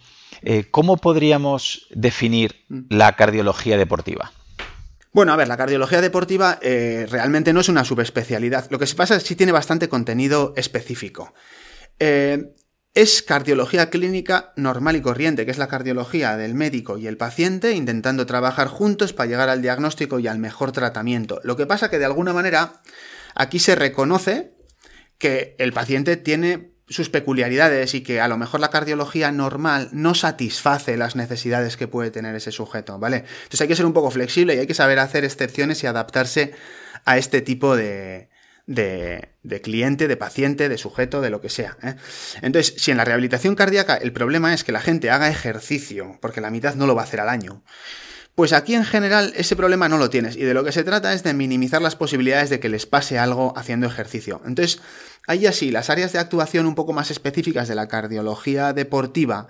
[0.41, 4.33] eh, ¿cómo podríamos definir la cardiología deportiva?
[5.13, 8.71] Bueno, a ver, la cardiología deportiva eh, realmente no es una subespecialidad.
[8.71, 11.35] Lo que se pasa es que sí tiene bastante contenido específico.
[11.99, 12.55] Eh,
[12.95, 17.73] es cardiología clínica normal y corriente, que es la cardiología del médico y el paciente
[17.73, 21.41] intentando trabajar juntos para llegar al diagnóstico y al mejor tratamiento.
[21.45, 22.81] Lo que pasa que de alguna manera
[23.35, 24.55] aquí se reconoce
[25.19, 30.15] que el paciente tiene sus peculiaridades y que a lo mejor la cardiología normal no
[30.15, 33.25] satisface las necesidades que puede tener ese sujeto, ¿vale?
[33.45, 36.53] Entonces hay que ser un poco flexible y hay que saber hacer excepciones y adaptarse
[37.05, 38.29] a este tipo de,
[38.67, 41.77] de, de cliente, de paciente, de sujeto, de lo que sea.
[41.83, 41.95] ¿eh?
[42.43, 46.41] Entonces, si en la rehabilitación cardíaca el problema es que la gente haga ejercicio, porque
[46.41, 47.63] la mitad no lo va a hacer al año,
[48.35, 51.13] pues aquí en general ese problema no lo tienes y de lo que se trata
[51.13, 54.41] es de minimizar las posibilidades de que les pase algo haciendo ejercicio.
[54.47, 54.81] Entonces,
[55.27, 59.49] ahí así, las áreas de actuación un poco más específicas de la cardiología deportiva,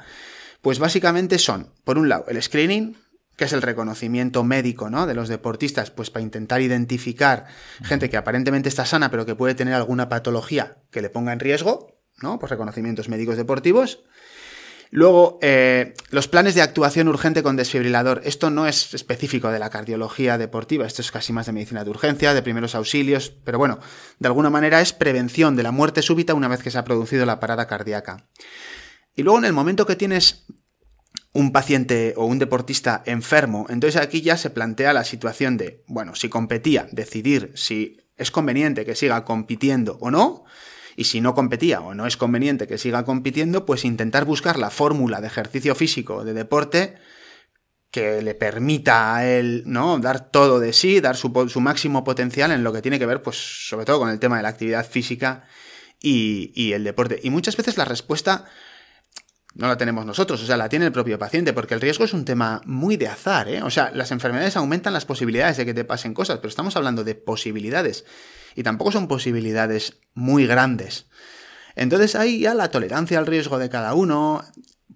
[0.62, 2.96] pues básicamente son, por un lado, el screening,
[3.36, 5.06] que es el reconocimiento médico ¿no?
[5.06, 7.46] de los deportistas, pues para intentar identificar
[7.82, 11.40] gente que aparentemente está sana pero que puede tener alguna patología que le ponga en
[11.40, 12.38] riesgo, ¿no?
[12.38, 14.04] Pues reconocimientos médicos deportivos.
[14.94, 18.20] Luego, eh, los planes de actuación urgente con desfibrilador.
[18.26, 21.88] Esto no es específico de la cardiología deportiva, esto es casi más de medicina de
[21.88, 23.78] urgencia, de primeros auxilios, pero bueno,
[24.18, 27.24] de alguna manera es prevención de la muerte súbita una vez que se ha producido
[27.24, 28.28] la parada cardíaca.
[29.16, 30.44] Y luego en el momento que tienes
[31.32, 36.14] un paciente o un deportista enfermo, entonces aquí ya se plantea la situación de, bueno,
[36.14, 40.44] si competía, decidir si es conveniente que siga compitiendo o no,
[40.96, 44.70] y si no competía o no es conveniente que siga compitiendo, pues intentar buscar la
[44.70, 46.96] fórmula de ejercicio físico, de deporte,
[47.90, 49.98] que le permita a él, ¿no?
[49.98, 53.36] Dar todo de sí, dar su, máximo potencial en lo que tiene que ver, pues,
[53.68, 55.44] sobre todo con el tema de la actividad física
[56.00, 57.20] y, y el deporte.
[57.22, 58.46] Y muchas veces la respuesta
[59.54, 62.14] no la tenemos nosotros, o sea, la tiene el propio paciente, porque el riesgo es
[62.14, 63.62] un tema muy de azar, ¿eh?
[63.62, 67.04] O sea, las enfermedades aumentan las posibilidades de que te pasen cosas, pero estamos hablando
[67.04, 68.06] de posibilidades.
[68.54, 71.06] Y tampoco son posibilidades muy grandes.
[71.74, 74.44] Entonces ahí ya la tolerancia al riesgo de cada uno.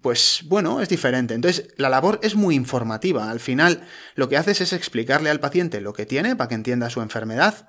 [0.01, 1.33] pues bueno, es diferente.
[1.33, 3.31] Entonces, la labor es muy informativa.
[3.31, 3.83] Al final,
[4.15, 7.67] lo que haces es explicarle al paciente lo que tiene para que entienda su enfermedad,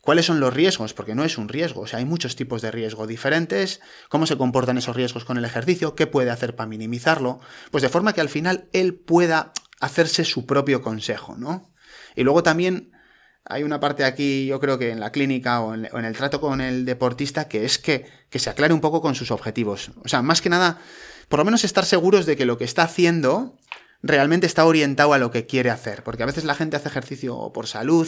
[0.00, 2.70] cuáles son los riesgos, porque no es un riesgo, o sea, hay muchos tipos de
[2.70, 7.40] riesgo diferentes, cómo se comportan esos riesgos con el ejercicio, qué puede hacer para minimizarlo,
[7.70, 11.72] pues de forma que al final él pueda hacerse su propio consejo, ¿no?
[12.16, 12.92] Y luego también
[13.48, 16.60] hay una parte aquí, yo creo que en la clínica o en, el trato con
[16.60, 19.90] el deportista, que es que, que se aclare un poco con sus objetivos.
[20.04, 20.78] O sea, más que nada,
[21.28, 23.56] por lo menos estar seguros de que lo que está haciendo
[24.02, 26.04] realmente está orientado a lo que quiere hacer.
[26.04, 28.06] Porque a veces la gente hace ejercicio por salud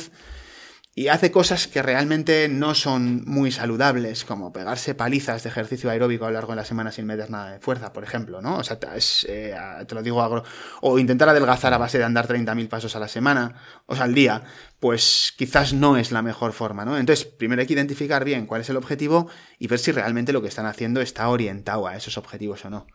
[1.01, 6.27] y hace cosas que realmente no son muy saludables, como pegarse palizas de ejercicio aeróbico
[6.27, 8.59] a lo largo de la semana sin meter nada de fuerza, por ejemplo, ¿no?
[8.59, 8.79] O sea,
[9.27, 9.55] eh,
[9.89, 10.45] te lo digo agro...
[10.83, 13.55] O intentar adelgazar a base de andar 30.000 pasos a la semana,
[13.87, 14.43] o sea, al día,
[14.79, 16.99] pues quizás no es la mejor forma, ¿no?
[16.99, 20.43] Entonces, primero hay que identificar bien cuál es el objetivo y ver si realmente lo
[20.43, 22.87] que están haciendo está orientado a esos objetivos o no.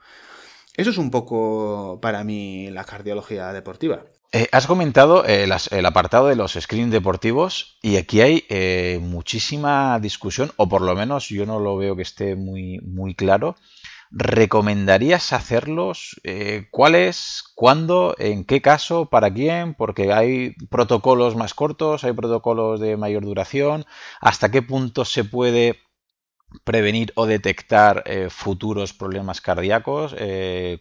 [0.77, 4.05] Eso es un poco para mí la cardiología deportiva.
[4.35, 5.53] Eh, has comentado el,
[5.85, 11.29] apartado de los screens deportivos y aquí hay eh, muchísima discusión, o por lo menos
[11.29, 13.55] yo no lo veo que esté muy, muy claro.
[14.11, 16.19] ¿Recomendarías hacerlos?
[16.25, 17.45] Eh, ¿Cuáles?
[17.55, 18.13] ¿Cuándo?
[18.19, 19.05] ¿En qué caso?
[19.05, 19.73] ¿Para quién?
[19.73, 23.85] Porque hay protocolos más cortos, hay protocolos de mayor duración.
[24.19, 25.79] ¿Hasta qué punto se puede
[26.63, 30.15] prevenir o detectar futuros problemas cardíacos?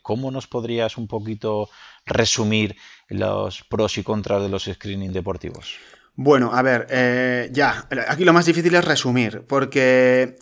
[0.02, 1.68] ¿Cómo nos podrías un poquito
[2.06, 2.76] resumir
[3.08, 5.78] los pros y contras de los screening deportivos?
[6.16, 10.36] Bueno, a ver, eh, ya, aquí lo más difícil es resumir, porque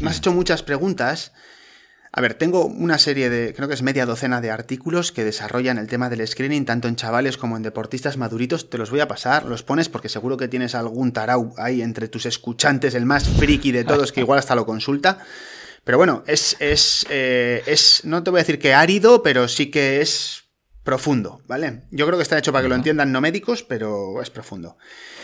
[0.00, 1.32] me has hecho muchas preguntas.
[2.14, 5.78] A ver, tengo una serie de, creo que es media docena de artículos que desarrollan
[5.78, 8.68] el tema del screening, tanto en chavales como en deportistas maduritos.
[8.68, 12.08] Te los voy a pasar, los pones porque seguro que tienes algún tarau ahí entre
[12.08, 15.20] tus escuchantes, el más friki de todos, que igual hasta lo consulta.
[15.84, 19.70] Pero bueno, es, es, eh, es, no te voy a decir que árido, pero sí
[19.70, 20.41] que es
[20.84, 21.82] profundo, ¿vale?
[21.90, 24.76] Yo creo que está hecho para que lo entiendan no médicos, pero es profundo.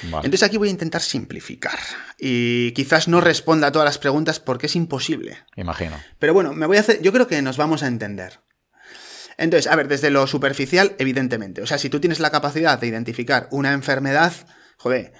[0.03, 1.79] Entonces aquí voy a intentar simplificar.
[2.19, 5.39] Y quizás no responda a todas las preguntas porque es imposible.
[5.57, 5.97] Imagino.
[6.19, 7.03] Pero bueno, me voy a hacer.
[7.03, 8.41] Yo creo que nos vamos a entender.
[9.37, 11.63] Entonces, a ver, desde lo superficial, evidentemente.
[11.63, 14.33] O sea, si tú tienes la capacidad de identificar una enfermedad,
[14.77, 15.13] joder,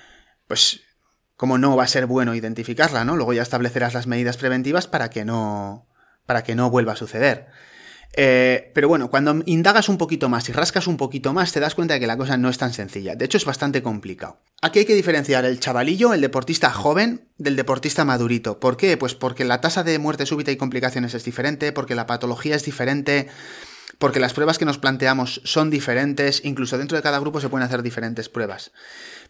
[0.47, 0.83] pues.
[1.37, 3.15] ¿Cómo no va a ser bueno identificarla, no?
[3.15, 5.87] Luego ya establecerás las medidas preventivas para que no.
[6.27, 7.47] para que no vuelva a suceder.
[8.15, 11.75] Eh, pero bueno, cuando indagas un poquito más y rascas un poquito más, te das
[11.75, 13.15] cuenta de que la cosa no es tan sencilla.
[13.15, 14.41] De hecho, es bastante complicado.
[14.61, 18.59] Aquí hay que diferenciar el chavalillo, el deportista joven, del deportista madurito.
[18.59, 18.97] ¿Por qué?
[18.97, 22.65] Pues porque la tasa de muerte súbita y complicaciones es diferente, porque la patología es
[22.65, 23.29] diferente,
[23.99, 27.67] porque las pruebas que nos planteamos son diferentes, incluso dentro de cada grupo se pueden
[27.67, 28.73] hacer diferentes pruebas.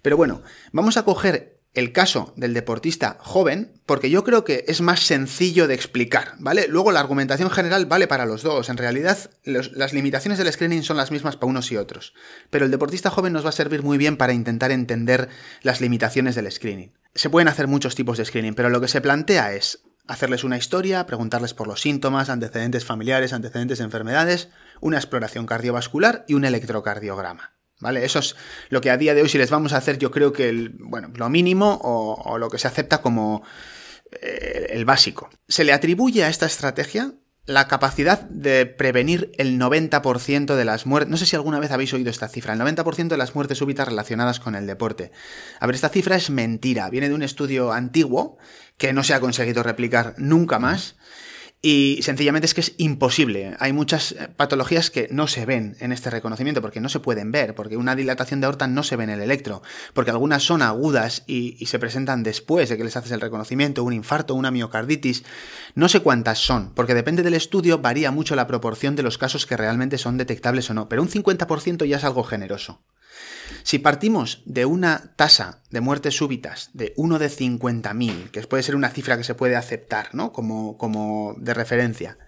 [0.03, 4.81] Pero bueno, vamos a coger el caso del deportista joven, porque yo creo que es
[4.81, 6.67] más sencillo de explicar, ¿vale?
[6.69, 8.69] Luego la argumentación general vale para los dos.
[8.69, 12.15] En realidad, las limitaciones del screening son las mismas para unos y otros.
[12.51, 15.29] Pero el deportista joven nos va a servir muy bien para intentar entender
[15.63, 16.93] las limitaciones del screening.
[17.15, 20.57] Se pueden hacer muchos tipos de screening, pero lo que se plantea es hacerles una
[20.57, 24.49] historia, preguntarles por los síntomas, antecedentes familiares, antecedentes de enfermedades,
[24.81, 27.58] una exploración cardiovascular y un electrocardiograma.
[27.81, 28.05] ¿Vale?
[28.05, 28.35] Eso es
[28.71, 30.71] lo que a día de hoy, si les vamos a hacer, yo creo que el,
[30.81, 33.43] bueno, lo mínimo o, lo que se acepta como
[34.21, 35.31] eh, el básico.
[35.47, 37.13] Se le atribuye a esta estrategia
[37.49, 41.11] la capacidad de prevenir el 90% de las muertes.
[41.11, 43.89] No sé si alguna vez habéis oído esta cifra, el 90% de las muertes súbitas
[43.89, 45.13] relacionadas con el deporte.
[45.59, 48.37] A ver, esta cifra es mentira, viene de un estudio antiguo
[48.77, 50.97] que no se ha conseguido replicar nunca más
[51.61, 53.57] y sencillamente es que es imposible.
[53.59, 57.33] Hay muchas eh, patologías que no se ven en este reconocimiento porque no se pueden
[57.33, 60.63] ver, porque una dilatación de aorta no se ve en el electro, porque algunas son
[60.63, 65.25] agudas y, se presentan después de que les haces el reconocimiento, un infarto, una miocarditis.
[65.75, 69.45] No sé cuántas son, porque depende del estudio, varía mucho la proporción de los casos
[69.45, 72.81] que realmente son detectables o no, pero un 50% ya es algo generoso.
[73.63, 78.77] Si partimos de una tasa de muertes súbitas de 1 de 50.000, que puede ser
[78.77, 80.33] una cifra que se puede aceptar, ¿no?
[80.33, 82.19] Como, como de referencia,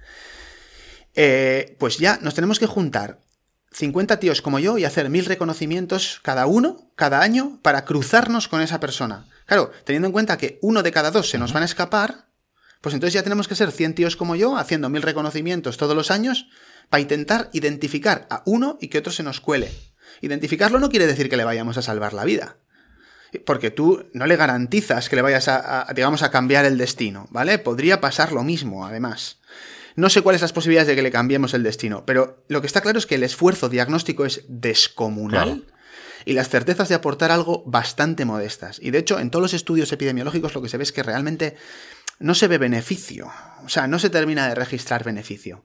[1.15, 3.21] eh, pues ya nos tenemos que juntar
[3.73, 8.61] 50 tíos como yo y hacer mil reconocimientos cada uno, cada año, para cruzarnos con
[8.61, 9.27] esa persona.
[9.47, 12.27] Claro, teniendo en cuenta que uno de cada dos se nos van a escapar,
[12.81, 16.11] pues entonces ya tenemos que ser 100 tíos como yo, haciendo mil reconocimientos todos los
[16.11, 16.49] años,
[16.89, 19.71] para intentar identificar a uno y que otro se nos cuele.
[20.21, 22.57] Identificarlo no quiere decir que le vayamos a salvar la vida.
[23.45, 27.59] Porque tú no le garantizas que le vayas a, digamos, a cambiar el destino, ¿vale?
[27.59, 29.39] Podría pasar lo mismo, además.
[29.95, 32.81] No sé cuáles las posibilidades de que le cambiemos el destino, pero lo que está
[32.81, 35.67] claro es que el esfuerzo diagnóstico es descomunal
[36.25, 38.79] y las certezas de aportar algo bastante modestas.
[38.83, 41.57] Y de hecho, en todos los estudios epidemiológicos lo que se ve es que realmente
[42.19, 43.31] no se ve beneficio.
[43.65, 45.65] O sea, no se termina de registrar beneficio.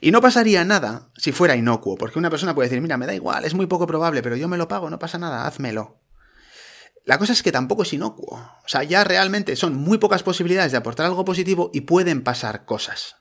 [0.00, 3.14] Y no pasaría nada si fuera inocuo, porque una persona puede decir, mira, me da
[3.14, 6.00] igual, es muy poco probable, pero yo me lo pago, no pasa nada, házmelo.
[7.04, 8.36] La cosa es que tampoco es inocuo.
[8.64, 12.64] O sea, ya realmente son muy pocas posibilidades de aportar algo positivo y pueden pasar
[12.64, 13.16] cosas.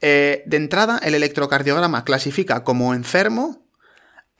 [0.00, 3.64] Eh, de entrada, el electrocardiograma clasifica como enfermo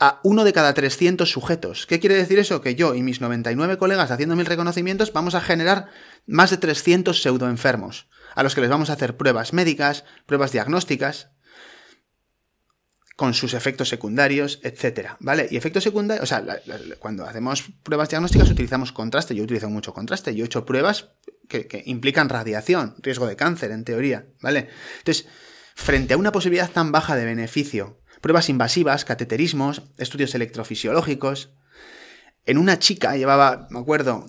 [0.00, 1.86] a uno de cada 300 sujetos.
[1.86, 2.60] ¿Qué quiere decir eso?
[2.60, 5.86] Que yo y mis 99 colegas haciendo mil reconocimientos vamos a generar
[6.26, 11.30] más de 300 pseudoenfermos, a los que les vamos a hacer pruebas médicas, pruebas diagnósticas,
[13.16, 15.46] con sus efectos secundarios, etcétera, ¿vale?
[15.50, 16.44] Y efectos secundarios, o sea,
[16.98, 21.10] cuando hacemos pruebas diagnósticas utilizamos contraste, yo utilizo mucho contraste, yo he hecho pruebas
[21.48, 24.68] que, que, implican radiación, riesgo de cáncer, en teoría, ¿vale?
[24.98, 25.28] Entonces,
[25.76, 31.50] frente a una posibilidad tan baja de beneficio, pruebas invasivas, cateterismos, estudios electrofisiológicos,
[32.46, 34.26] en una chica llevaba, me acuerdo,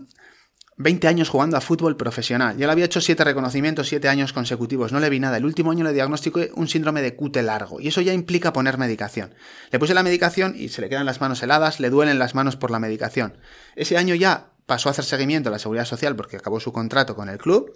[0.78, 2.58] 20 años jugando a fútbol profesional.
[2.58, 4.92] Ya le había hecho 7 reconocimientos, 7 años consecutivos.
[4.92, 5.38] No le vi nada.
[5.38, 7.80] El último año le diagnostiqué un síndrome de cute largo.
[7.80, 9.34] Y eso ya implica poner medicación.
[9.72, 12.58] Le puse la medicación y se le quedan las manos heladas, le duelen las manos
[12.58, 13.38] por la medicación.
[13.78, 17.16] Ese año ya pasó a hacer seguimiento a la seguridad social porque acabó su contrato
[17.16, 17.72] con el club.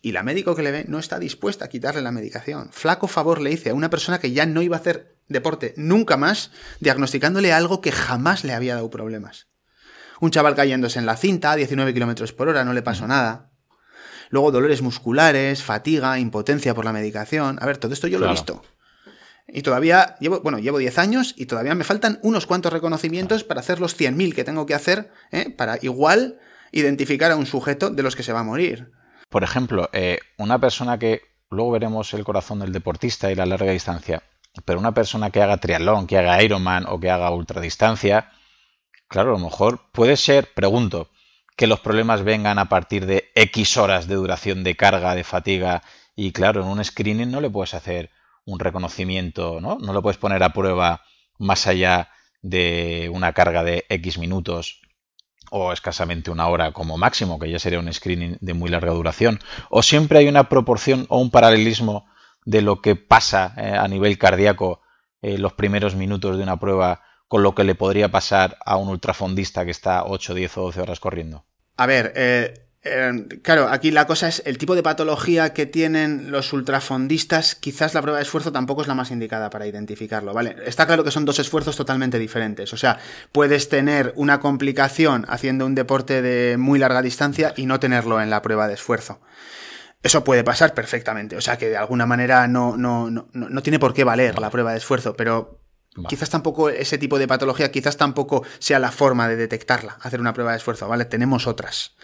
[0.00, 2.68] Y la médico que le ve no está dispuesta a quitarle la medicación.
[2.70, 6.16] Flaco favor le hice a una persona que ya no iba a hacer deporte nunca
[6.16, 9.48] más, diagnosticándole algo que jamás le había dado problemas
[10.20, 13.50] un chaval cayéndose en la cinta a 19 km por hora, no le pasó nada.
[14.30, 17.58] Luego dolores musculares, fatiga, impotencia por la medicación.
[17.60, 18.62] A ver, todo esto yo lo he visto.
[19.46, 23.60] Y todavía llevo, bueno, llevo 10 años y todavía me faltan unos cuantos reconocimientos para
[23.60, 25.48] hacer los 100.000 que tengo que hacer, ¿eh?
[25.48, 26.38] para igual
[26.70, 28.92] identificar a un sujeto de los que se va a morir.
[29.30, 33.72] Por ejemplo, eh, una persona que, luego veremos el corazón del deportista y la larga
[33.72, 34.22] distancia,
[34.66, 38.30] pero una persona que haga triatlón, que haga Ironman o que haga ultradistancia,
[39.08, 41.10] Claro, a lo mejor puede ser, pregunto,
[41.56, 45.82] que los problemas vengan a partir de X horas de duración de carga, de fatiga,
[46.14, 48.10] y claro, en un screening no le puedes hacer
[48.44, 49.78] un reconocimiento, ¿no?
[49.80, 51.02] No lo puedes poner a prueba
[51.38, 52.10] más allá
[52.42, 54.80] de una carga de X minutos
[55.50, 59.40] o escasamente una hora como máximo, que ya sería un screening de muy larga duración.
[59.70, 62.06] O siempre hay una proporción o un paralelismo
[62.44, 64.82] de lo que pasa eh, a nivel cardíaco
[65.22, 68.88] en los primeros minutos de una prueba con lo que le podría pasar a un
[68.88, 71.44] ultrafondista que está 8, 10 o 12 horas corriendo?
[71.76, 76.30] A ver, eh, eh, claro, aquí la cosa es el tipo de patología que tienen
[76.30, 80.56] los ultrafondistas, quizás la prueba de esfuerzo tampoco es la más indicada para identificarlo, ¿vale?
[80.64, 82.98] Está claro que son dos esfuerzos totalmente diferentes, o sea,
[83.32, 88.30] puedes tener una complicación haciendo un deporte de muy larga distancia y no tenerlo en
[88.30, 89.20] la prueba de esfuerzo.
[90.02, 93.80] Eso puede pasar perfectamente, o sea que de alguna manera no, no, no, no tiene
[93.80, 95.60] por qué valer la prueba de esfuerzo, pero
[96.06, 100.32] Quizás tampoco ese tipo de patología, quizás tampoco sea la forma de detectarla, hacer una
[100.34, 101.04] prueba de esfuerzo, ¿vale?
[101.04, 101.96] Tenemos otras.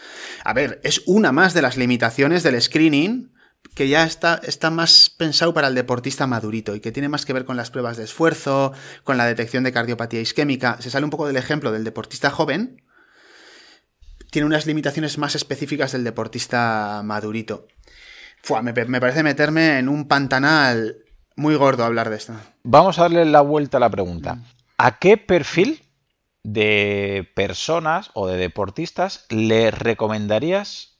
[0.43, 3.31] A ver, es una más de las limitaciones del screening
[3.73, 7.33] que ya está, está más pensado para el deportista madurito y que tiene más que
[7.33, 10.77] ver con las pruebas de esfuerzo, con la detección de cardiopatía isquémica.
[10.81, 12.81] Se sale un poco del ejemplo del deportista joven,
[14.31, 17.67] tiene unas limitaciones más específicas del deportista madurito.
[18.61, 21.04] me, me parece meterme en un pantanal
[21.35, 22.33] muy gordo hablar de esto.
[22.63, 24.39] Vamos a darle la vuelta a la pregunta.
[24.77, 25.81] ¿A qué perfil
[26.43, 30.94] de personas o de deportistas le recomendarías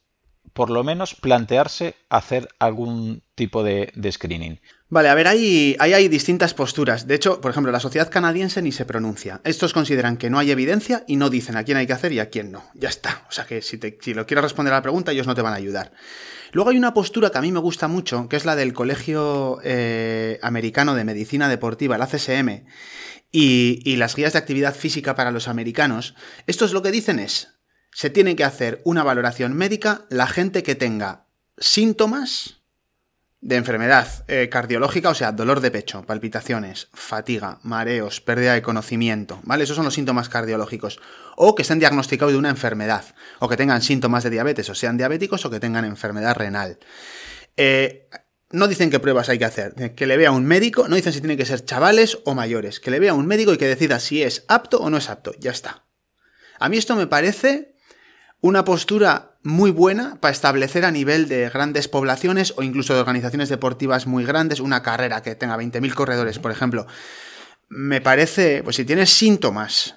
[0.55, 4.61] por lo menos plantearse hacer algún tipo de, screening?
[4.87, 7.07] Vale, a ver, ahí, hay distintas posturas.
[7.07, 9.41] De hecho, por ejemplo, la sociedad canadiense ni se pronuncia.
[9.43, 12.19] Estos consideran que no hay evidencia y no dicen a quién hay que hacer y
[12.19, 12.63] a quién no.
[12.73, 13.25] Ya está.
[13.27, 15.41] O sea que si, te, si lo quieres responder a la pregunta, ellos no te
[15.41, 15.91] van a ayudar.
[16.53, 19.59] Luego hay una postura que a mí me gusta mucho, que es la del Colegio
[19.61, 22.63] eh, Americano de Medicina Deportiva, la CSM,
[23.29, 26.15] y, y las guías de actividad física para los americanos.
[26.47, 27.54] Estos lo que dicen es,
[27.95, 31.27] se tiene que hacer una valoración médica la gente que tenga
[31.58, 32.58] síntomas
[33.39, 39.39] de enfermedad eh, cardiológica, o sea, dolor de pecho, palpitaciones, fatiga, mareos, pérdida de conocimiento,
[39.43, 39.63] ¿vale?
[39.63, 40.99] Esos son los síntomas cardiológicos.
[41.38, 43.05] O que estén diagnosticados de una enfermedad,
[43.39, 46.79] o que tengan síntomas de diabetes, o sean diabéticos, o que tengan enfermedad renal.
[47.55, 48.10] Eh,
[48.51, 51.21] no dicen qué pruebas hay que hacer, que le vea un médico, no dicen si
[51.21, 54.21] tienen que ser chavales o mayores, que le vea un médico y que decida si
[54.21, 55.86] es apto o no es apto, ya está.
[56.60, 57.74] A mí esto me parece
[58.45, 63.49] una postura muy buena para establecer a nivel de grandes poblaciones o incluso de organizaciones
[63.49, 66.86] deportivas muy grandes una carrera que tenga 20.000 corredores, por ejemplo.
[67.69, 69.95] Me parece, pues si tienes síntomas,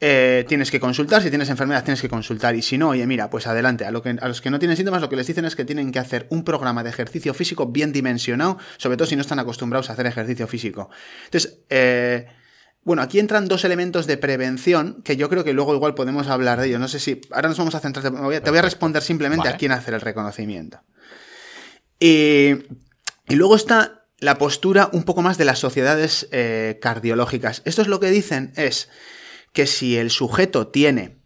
[0.00, 3.30] eh, tienes que consultar, si tienes enfermedad tienes que consultar y si no, oye, mira,
[3.30, 3.84] pues adelante.
[3.84, 3.92] A, a
[4.28, 6.42] los que no tienen síntomas lo que les dicen es que tienen que hacer un
[6.42, 10.48] programa de ejercicio físico bien dimensionado, sobre todo si no están acostumbrados a hacer ejercicio
[10.48, 10.90] físico.
[11.26, 12.26] Entonces, eh,
[12.84, 16.60] bueno, aquí entran dos elementos de prevención que yo creo que luego igual podemos hablar
[16.60, 16.80] de ellos.
[16.80, 17.20] No sé si.
[17.30, 18.04] Ahora nos vamos a centrar.
[18.04, 20.80] te voy a responder simplemente a quién hacer el reconocimiento.
[21.98, 22.50] Y,
[23.28, 27.62] y luego está la postura un poco más de las sociedades eh, cardiológicas.
[27.64, 28.88] Esto es lo que dicen es
[29.52, 31.18] que si el sujeto tiene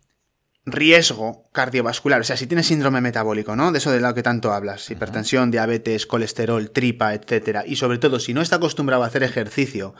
[0.64, 3.72] riesgo cardiovascular, o sea, si tiene síndrome metabólico, ¿no?
[3.72, 8.20] De eso de lo que tanto hablas, hipertensión, diabetes, colesterol, tripa, etcétera, y sobre todo
[8.20, 9.94] si no está acostumbrado a hacer ejercicio,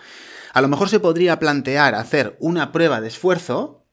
[0.53, 3.85] a lo mejor se podría plantear hacer una prueba de esfuerzo,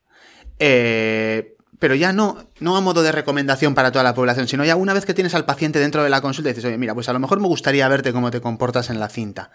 [0.59, 4.75] eh, pero ya no, no a modo de recomendación para toda la población, sino ya
[4.75, 7.13] una vez que tienes al paciente dentro de la consulta, dices, oye, mira, pues a
[7.13, 9.51] lo mejor me gustaría verte cómo te comportas en la cinta,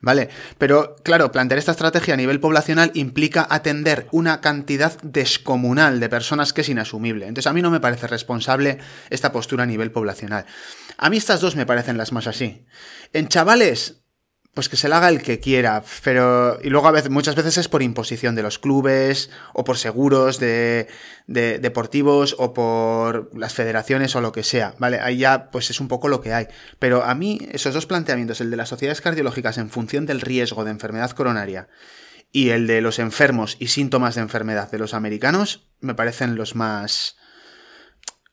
[0.00, 0.28] ¿vale?
[0.58, 6.52] Pero claro, plantear esta estrategia a nivel poblacional implica atender una cantidad descomunal de personas
[6.52, 7.26] que es inasumible.
[7.26, 8.78] Entonces a mí no me parece responsable
[9.10, 10.46] esta postura a nivel poblacional.
[10.96, 12.66] A mí estas dos me parecen las más así.
[13.12, 14.03] En chavales,
[14.54, 17.58] pues que se la haga el que quiera, pero y luego a veces muchas veces
[17.58, 20.86] es por imposición de los clubes o por seguros de,
[21.26, 25.00] de, deportivos o por las federaciones o lo que sea, ¿vale?
[25.00, 26.46] Ahí ya pues es un poco lo que hay,
[26.78, 30.64] pero a mí esos dos planteamientos, el de las sociedades cardiológicas en función del riesgo
[30.64, 31.68] de enfermedad coronaria
[32.30, 36.54] y el de los enfermos y síntomas de enfermedad de los americanos me parecen los
[36.54, 37.16] más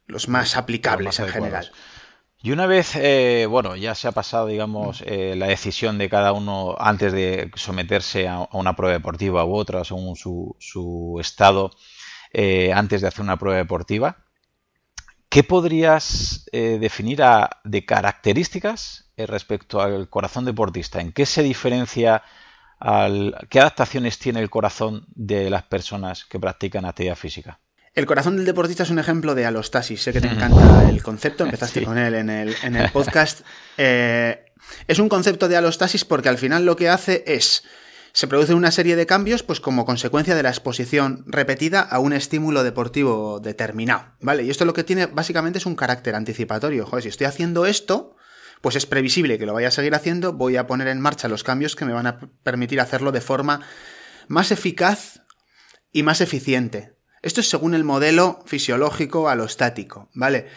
[0.05, 1.71] los más aplicables en general.
[2.43, 6.33] Y una vez, eh, bueno, ya se ha pasado, digamos, eh, la decisión de cada
[6.33, 11.69] uno antes de someterse a, una prueba deportiva u otra, según su, su estado,
[12.33, 14.17] eh, antes de hacer una prueba deportiva,
[15.29, 17.21] ¿qué podrías definir
[17.63, 20.99] de características respecto al corazón deportista?
[20.99, 22.23] ¿En qué se diferencia?
[22.79, 27.59] Al, ¿Qué adaptaciones tiene el corazón de las personas que practican actividad física?
[27.93, 30.01] El corazón del deportista es un ejemplo de alostasis.
[30.01, 33.41] Sé que te encanta el concepto, empezaste con él en el, en el podcast.
[33.77, 34.45] Eh,
[34.87, 37.63] es un concepto de alostasis porque al final lo que hace es.
[38.11, 42.13] Se produce una serie de cambios, pues como consecuencia de la exposición repetida a un
[42.13, 44.43] estímulo deportivo determinado, ¿vale?
[44.43, 46.85] Y esto lo que tiene básicamente es un carácter anticipatorio.
[46.85, 48.17] Joder, si estoy haciendo esto,
[48.61, 51.43] pues es previsible que lo vaya a seguir haciendo, voy a poner en marcha los
[51.43, 53.61] cambios que me van a permitir hacerlo de forma
[54.27, 55.21] más eficaz
[55.91, 57.00] y más eficiente.
[57.21, 60.47] Esto es según el modelo fisiológico alostático, ¿vale?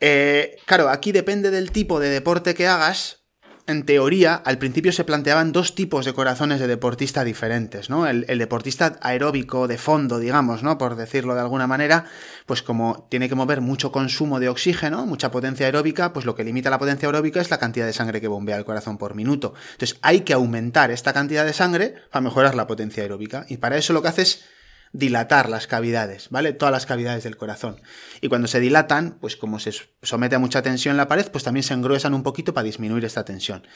[0.00, 3.18] Eh, claro, aquí depende del tipo de deporte que hagas.
[3.66, 8.08] En teoría, al principio se planteaban dos tipos de corazones de deportista diferentes, ¿no?
[8.08, 10.76] El, deportista aeróbico de fondo, digamos, ¿no?
[10.76, 12.06] Por decirlo de alguna manera,
[12.46, 16.42] pues como tiene que mover mucho consumo de oxígeno, mucha potencia aeróbica, pues lo que
[16.42, 19.54] limita la potencia aeróbica es la cantidad de sangre que bombea el corazón por minuto.
[19.72, 23.44] Entonces hay que aumentar esta cantidad de sangre para mejorar la potencia aeróbica.
[23.48, 24.44] Y para eso lo que hace es
[24.92, 26.52] dilatar las cavidades, ¿vale?
[26.52, 27.80] Todas las cavidades del corazón.
[28.20, 29.72] Y cuando se dilatan, pues como se
[30.02, 33.24] somete a mucha tensión la pared, pues también se engruesan un poquito para disminuir esta
[33.24, 33.66] tensión.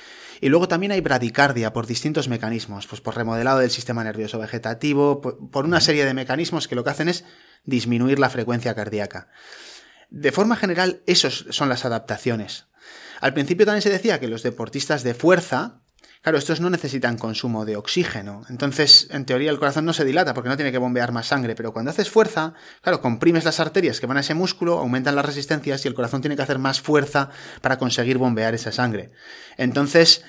[0.40, 5.20] Y luego también hay bradicardia por distintos mecanismos, pues por remodelado del sistema nervioso vegetativo,
[5.20, 7.24] por una serie de mecanismos que lo que hacen es
[7.64, 9.28] disminuir la frecuencia cardíaca.
[10.10, 12.66] De forma general, esas son las adaptaciones.
[13.20, 15.80] Al principio también se decía que los deportistas de fuerza,
[16.24, 18.46] Claro, estos no necesitan consumo de oxígeno.
[18.48, 21.54] Entonces, en teoría, el corazón no se dilata porque no tiene que bombear más sangre.
[21.54, 25.26] Pero cuando haces fuerza, claro, comprimes las arterias que van a ese músculo, aumentan las
[25.26, 27.28] resistencias y el corazón tiene que hacer más fuerza
[27.60, 29.12] para conseguir bombear esa sangre.
[29.58, 30.24] Entonces,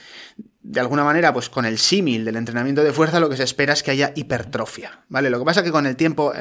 [0.67, 3.73] de alguna manera, pues con el símil del entrenamiento de fuerza, lo que se espera
[3.73, 5.29] es que haya hipertrofia, ¿vale?
[5.29, 6.33] Lo que pasa es que con el tiempo,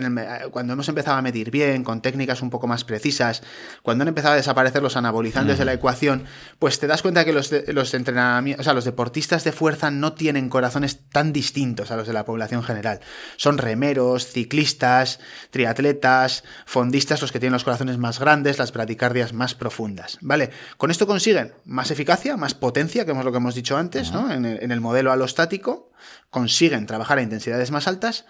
[0.50, 3.42] cuando hemos empezado a medir bien, con técnicas un poco más precisas,
[3.82, 6.24] cuando han empezado a desaparecer los anabolizantes de la ecuación,
[6.58, 10.14] pues te das cuenta que los, los entrenamientos, o sea, los deportistas de fuerza no
[10.14, 13.00] tienen corazones tan distintos a los de la población general.
[13.36, 15.20] Son remeros, ciclistas,
[15.50, 20.48] triatletas, fondistas los que tienen los corazones más grandes, las bradicardias más profundas, ¿vale?
[20.78, 24.44] Con esto consiguen más eficacia, más potencia, que es lo que hemos dicho antes, en,
[24.44, 25.90] el, modelo alostático,
[26.30, 28.26] consiguen trabajar a intensidades más altas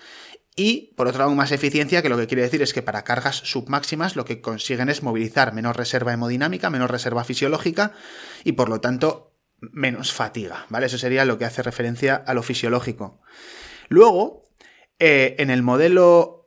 [0.56, 3.36] y, por otro lado, más eficiencia, que lo que quiere decir es que para cargas
[3.36, 7.92] submáximas lo que consiguen es movilizar menos reserva hemodinámica, menos reserva fisiológica
[8.44, 10.86] y, por lo tanto, menos fatiga, ¿vale?
[10.86, 13.20] Eso sería lo que hace referencia a lo fisiológico.
[13.88, 14.44] Luego,
[14.98, 16.43] eh, en el modelo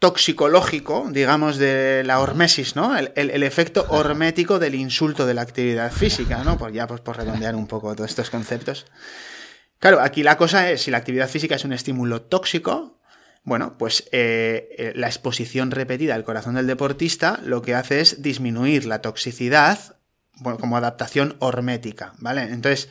[0.00, 2.96] toxicológico, digamos, de la hormesis, ¿no?
[2.96, 6.56] El, efecto hormético del insulto de la actividad física, ¿no?
[6.58, 8.86] Pues ya pues, por redondear un poco todos estos conceptos.
[9.78, 12.98] Claro, aquí la cosa es, si la actividad física es un estímulo tóxico,
[13.44, 18.22] bueno, pues eh, eh, la exposición repetida al corazón del deportista lo que hace es
[18.22, 19.96] disminuir la toxicidad
[20.36, 22.42] bueno, como adaptación hormética, ¿vale?
[22.42, 22.88] Entonces,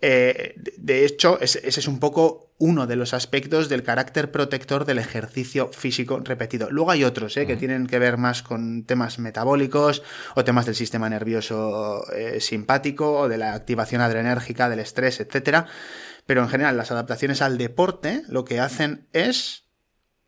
[0.00, 4.98] eh, de hecho, ese, es un poco uno de los aspectos del carácter protector del
[4.98, 6.70] ejercicio físico repetido.
[6.70, 7.46] Luego hay otros ¿eh?
[7.46, 10.02] que tienen que ver más con temas metabólicos
[10.34, 15.66] o temas del sistema nervioso eh, simpático o de la activación adrenérgica, del estrés, etc.
[16.26, 19.64] Pero en general las adaptaciones al deporte lo que hacen es,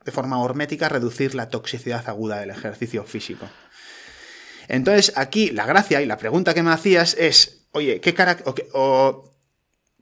[0.04, 3.48] de forma hormética, reducir la toxicidad aguda del ejercicio físico.
[4.68, 9.35] Entonces aquí la gracia y la pregunta que me hacías es, oye, ¿qué carácter, o,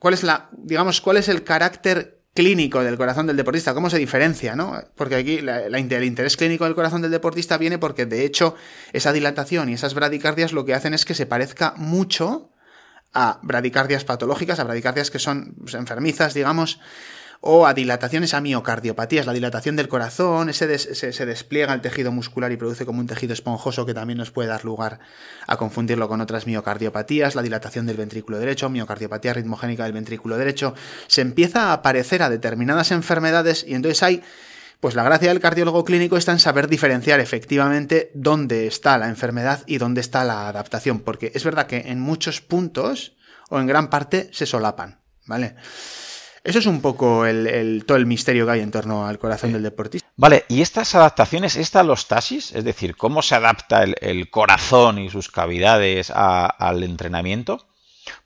[0.04, 3.96] cuál es la, digamos, cuál es el carácter clínico del corazón del deportista, cómo se
[3.96, 4.78] diferencia, ¿no?
[4.96, 8.54] Porque aquí el interés clínico del corazón del deportista viene porque de hecho
[8.92, 12.50] esa dilatación y esas bradicardias lo que hacen es que se parezca mucho
[13.14, 16.80] a bradicardias patológicas, a bradicardias que son pues, enfermizas, digamos,
[17.46, 22.50] o a dilataciones a miocardiopatías, la dilatación del corazón, ese se, despliega el tejido muscular
[22.52, 25.00] y produce como un tejido esponjoso que también nos puede dar lugar
[25.46, 30.74] a confundirlo con otras miocardiopatías, la dilatación del ventrículo derecho, miocardiopatía ritmogénica del ventrículo derecho,
[31.06, 34.22] se empieza a aparecer a determinadas enfermedades y entonces hay
[34.80, 39.64] pues la gracia del cardiólogo clínico está en saber diferenciar efectivamente dónde está la enfermedad
[39.66, 43.18] y dónde está la adaptación, porque es verdad que en muchos puntos
[43.50, 45.56] o en gran parte se solapan, ¿vale?
[46.44, 49.62] Eso es un poco el, todo el misterio que hay en torno al corazón del
[49.62, 50.06] deportista.
[50.14, 55.30] Vale, ¿y estas adaptaciones, esta alostasis, es decir, cómo se adapta el, corazón y sus
[55.30, 57.66] cavidades al entrenamiento,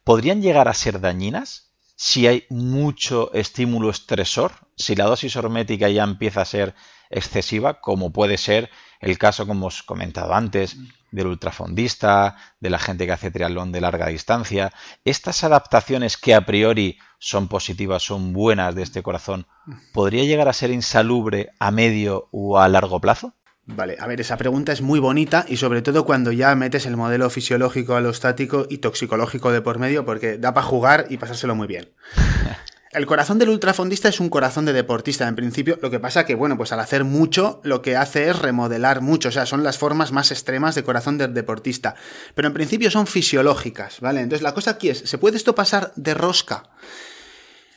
[0.02, 6.02] podrían llegar a ser dañinas si hay mucho estímulo estresor, si la dosis hormética ya
[6.02, 6.74] empieza a ser
[7.10, 8.68] excesiva, como puede ser
[9.00, 10.76] el caso, como os comentado antes,
[11.10, 14.72] del ultrafondista, de la gente que hace triatlón de larga distancia.
[15.04, 19.46] Estas adaptaciones que a priori son positivas, son buenas de este corazón,
[19.92, 23.34] ¿podría llegar a ser insalubre a medio o a largo plazo?
[23.70, 26.96] Vale, a ver, esa pregunta es muy bonita y sobre todo cuando ya metes el
[26.96, 31.66] modelo fisiológico alostático y toxicológico de por medio porque da para jugar y pasárselo muy
[31.66, 31.90] bien.
[32.90, 35.78] El corazón del ultrafondista es un corazón de deportista, en principio.
[35.82, 39.28] Lo que pasa que, bueno, pues al hacer mucho, lo que hace es remodelar mucho.
[39.28, 41.96] O sea, son las formas más extremas de corazón del deportista.
[42.34, 44.22] Pero en principio son fisiológicas, ¿vale?
[44.22, 46.70] Entonces la cosa aquí es, ¿se puede esto pasar de rosca?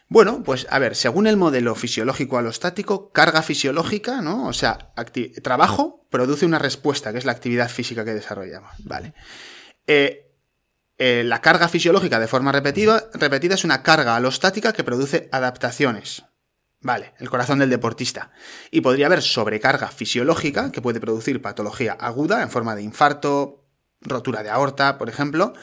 [0.07, 4.47] Bueno, pues a ver, según el modelo fisiológico alostático, carga fisiológica, ¿no?
[4.47, 4.93] O sea,
[5.41, 9.14] trabajo produce una respuesta, que es la actividad física que desarrollamos, ¿vale?
[9.88, 10.31] Eh,
[11.04, 16.26] eh, la carga fisiológica de forma repetida, repetida es una carga alostática que produce adaptaciones.
[16.80, 18.30] Vale, el corazón del deportista.
[18.70, 23.66] Y podría haber sobrecarga fisiológica que puede producir patología aguda en forma de infarto,
[24.02, 25.54] rotura de aorta, por ejemplo,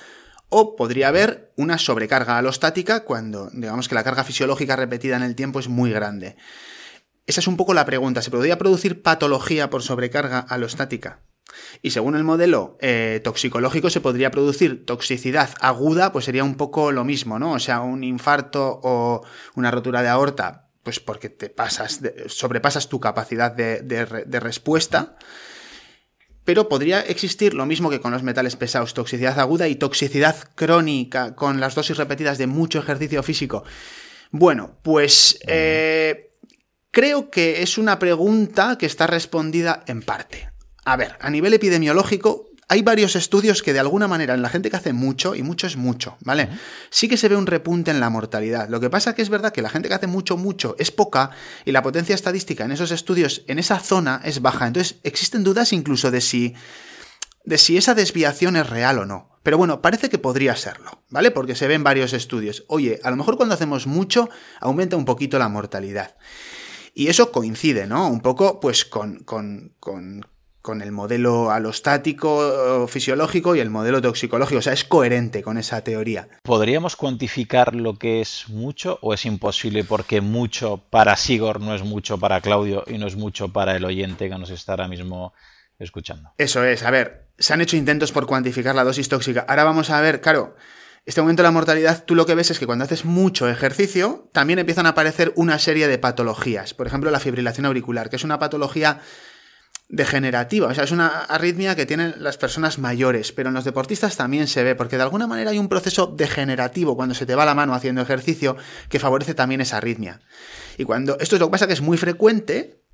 [0.48, 5.36] o podría haber una sobrecarga alostática cuando digamos que la carga fisiológica repetida en el
[5.36, 6.34] tiempo es muy grande.
[7.26, 8.22] Esa es un poco la pregunta.
[8.22, 11.20] ¿Se podría producir patología por sobrecarga alostática?
[11.82, 16.92] Y según el modelo eh, toxicológico se podría producir toxicidad aguda, pues sería un poco
[16.92, 17.52] lo mismo, ¿no?
[17.52, 19.22] O sea, un infarto o
[19.54, 25.16] una rotura de aorta, pues porque te pasas, sobrepasas tu capacidad de, respuesta.
[26.44, 31.34] Pero podría existir lo mismo que con los metales pesados, toxicidad aguda y toxicidad crónica
[31.34, 33.64] con las dosis repetidas de mucho ejercicio físico.
[34.30, 36.32] Bueno, pues eh,
[36.90, 40.48] creo que es una pregunta que está respondida en parte.
[40.88, 44.70] A ver, a nivel epidemiológico, hay varios estudios que de alguna manera en la gente
[44.70, 46.48] que hace mucho, y mucho es mucho, ¿vale?
[46.88, 48.70] Sí que se ve un repunte en la mortalidad.
[48.70, 51.28] Lo que pasa que es verdad que la gente que hace mucho, mucho es poca
[51.66, 54.66] y la potencia estadística en esos estudios, en esa zona, es baja.
[54.66, 56.54] Entonces, existen dudas incluso de si,
[57.44, 59.38] de si esa desviación es real o no.
[59.42, 61.30] Pero bueno, parece que podría serlo, ¿vale?
[61.32, 62.64] Porque se ven varios estudios.
[62.66, 66.16] Oye, a lo mejor cuando hacemos mucho, aumenta un poquito la mortalidad.
[66.94, 68.08] Y eso coincide, ¿no?
[68.08, 70.24] Un poco, pues, con, con, con
[70.68, 74.58] con el modelo alostático fisiológico y el modelo toxicológico.
[74.58, 76.28] O sea, es coherente con esa teoría.
[76.42, 81.84] ¿Podríamos cuantificar lo que es mucho o es imposible porque mucho para Sigor no es
[81.84, 85.32] mucho para Claudio y no es mucho para el oyente que nos está ahora mismo
[85.78, 86.34] escuchando?
[86.36, 86.82] Eso es.
[86.82, 89.46] A ver, se han hecho intentos por cuantificar la dosis tóxica.
[89.48, 90.54] Ahora vamos a ver, claro.
[91.06, 94.28] Este aumento de la mortalidad, tú lo que ves es que cuando haces mucho ejercicio,
[94.34, 96.74] también empiezan a aparecer una serie de patologías.
[96.74, 99.00] Por ejemplo, la fibrilación auricular, que es una patología
[99.88, 104.16] degenerativa, o sea, es una arritmia que tienen las personas mayores, pero en los deportistas
[104.16, 107.46] también se ve, porque de alguna manera hay un proceso degenerativo cuando se te va
[107.46, 108.56] la mano haciendo ejercicio
[108.90, 110.20] que favorece también esa arritmia.
[110.76, 112.84] Y cuando esto es lo que pasa que es muy frecuente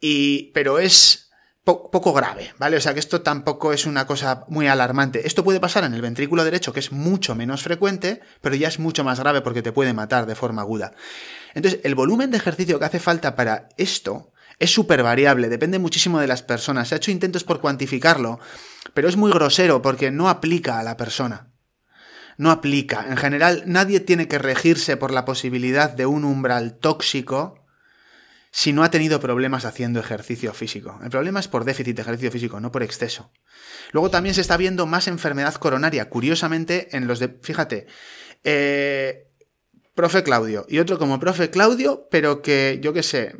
[0.00, 1.30] y pero es
[1.64, 2.76] poco grave, ¿vale?
[2.76, 5.26] O sea, que esto tampoco es una cosa muy alarmante.
[5.26, 8.78] Esto puede pasar en el ventrículo derecho, que es mucho menos frecuente, pero ya es
[8.78, 10.92] mucho más grave porque te puede matar de forma aguda.
[11.54, 16.20] Entonces, el volumen de ejercicio que hace falta para esto es súper variable, depende muchísimo
[16.20, 16.88] de las personas.
[16.88, 18.38] Se ha hecho intentos por cuantificarlo,
[18.94, 21.50] pero es muy grosero porque no aplica a la persona.
[22.36, 23.06] No aplica.
[23.08, 27.64] En general, nadie tiene que regirse por la posibilidad de un umbral tóxico
[28.50, 31.00] si no ha tenido problemas haciendo ejercicio físico.
[31.02, 33.32] El problema es por déficit de ejercicio físico, no por exceso.
[33.90, 37.36] Luego también se está viendo más enfermedad coronaria, curiosamente en los de...
[37.42, 37.86] Fíjate,
[38.44, 39.28] eh,
[39.94, 43.34] profe Claudio y otro como profe Claudio, pero que yo qué sé,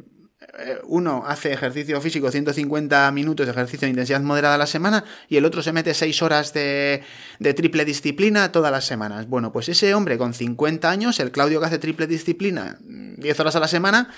[0.84, 5.36] uno hace ejercicio físico 150 minutos de ejercicio de intensidad moderada a la semana y
[5.36, 7.02] el otro se mete 6 horas de,
[7.38, 9.28] de, triple disciplina todas las semanas.
[9.28, 13.56] Bueno, pues ese hombre con 50 años, el Claudio que hace triple disciplina 10 horas
[13.56, 14.10] a la semana,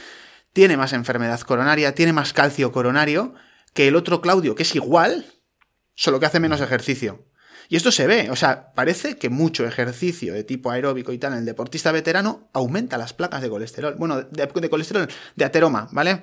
[0.53, 3.34] tiene más enfermedad coronaria, tiene más calcio coronario
[3.74, 5.26] que el otro Claudio, que es igual,
[5.95, 7.26] solo que hace menos ejercicio.
[7.69, 11.33] Y esto se ve, o sea, parece que mucho ejercicio de tipo aeróbico y tal
[11.33, 13.95] en el deportista veterano aumenta las placas de colesterol.
[13.99, 16.23] Bueno, de, colesterol, de ateroma, ¿vale?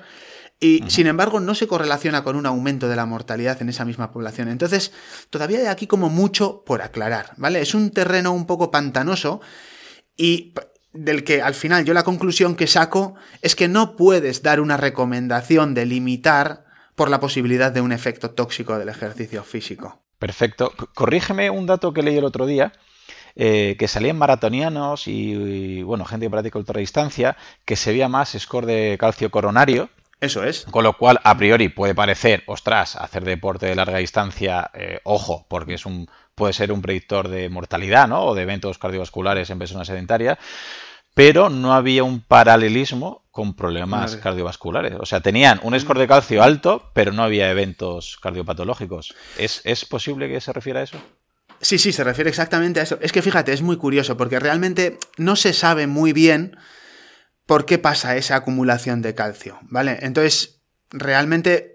[0.59, 4.11] Y sin embargo no se correlaciona con un aumento de la mortalidad en esa misma
[4.11, 4.47] población.
[4.47, 4.93] Entonces,
[5.29, 7.61] todavía hay aquí como mucho por aclarar, ¿vale?
[7.61, 9.41] Es un terreno un poco pantanoso
[10.15, 10.53] y
[10.93, 14.77] del que al final yo la conclusión que saco es que no puedes dar una
[14.77, 16.65] recomendación de limitar
[16.95, 20.02] por la posibilidad de un efecto tóxico del ejercicio físico.
[20.23, 20.71] Perfecto.
[20.93, 22.71] Corrígeme un dato que leí el otro día.
[23.35, 28.65] Eh, que salían maratonianos y, bueno, gente que practica ultradistancia, que se veía más score
[28.65, 29.89] de calcio coronario.
[30.21, 30.65] Eso es.
[30.71, 35.45] Con lo cual, a priori, puede parecer, ostras, hacer deporte de larga distancia, eh, ojo,
[35.49, 38.23] porque es un, puede ser un predictor de mortalidad, ¿no?
[38.23, 40.37] O de eventos cardiovasculares en personas sedentarias
[41.13, 44.93] pero no había un paralelismo con problemas cardiovasculares.
[44.99, 49.15] O sea, tenían un score de calcio alto, pero no había eventos cardiopatológicos.
[49.37, 50.97] ¿Es, ¿Es, posible que se refiera a eso?
[51.59, 52.99] Sí, sí, se refiere exactamente a eso.
[53.01, 56.57] Es que fíjate, es muy curioso, porque realmente no se sabe muy bien
[57.45, 59.97] por qué pasa esa acumulación de calcio, ¿vale?
[60.01, 60.61] Entonces,
[60.91, 61.72] realmente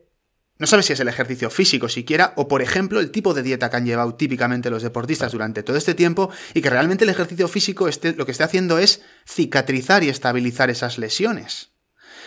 [0.59, 3.71] no sabes si es el ejercicio físico siquiera o, por ejemplo, el tipo de dieta
[3.71, 7.47] que han llevado típicamente los deportistas durante todo este tiempo y que realmente el ejercicio
[7.49, 11.71] físico este, lo que está haciendo es cicatrizar y estabilizar esas lesiones.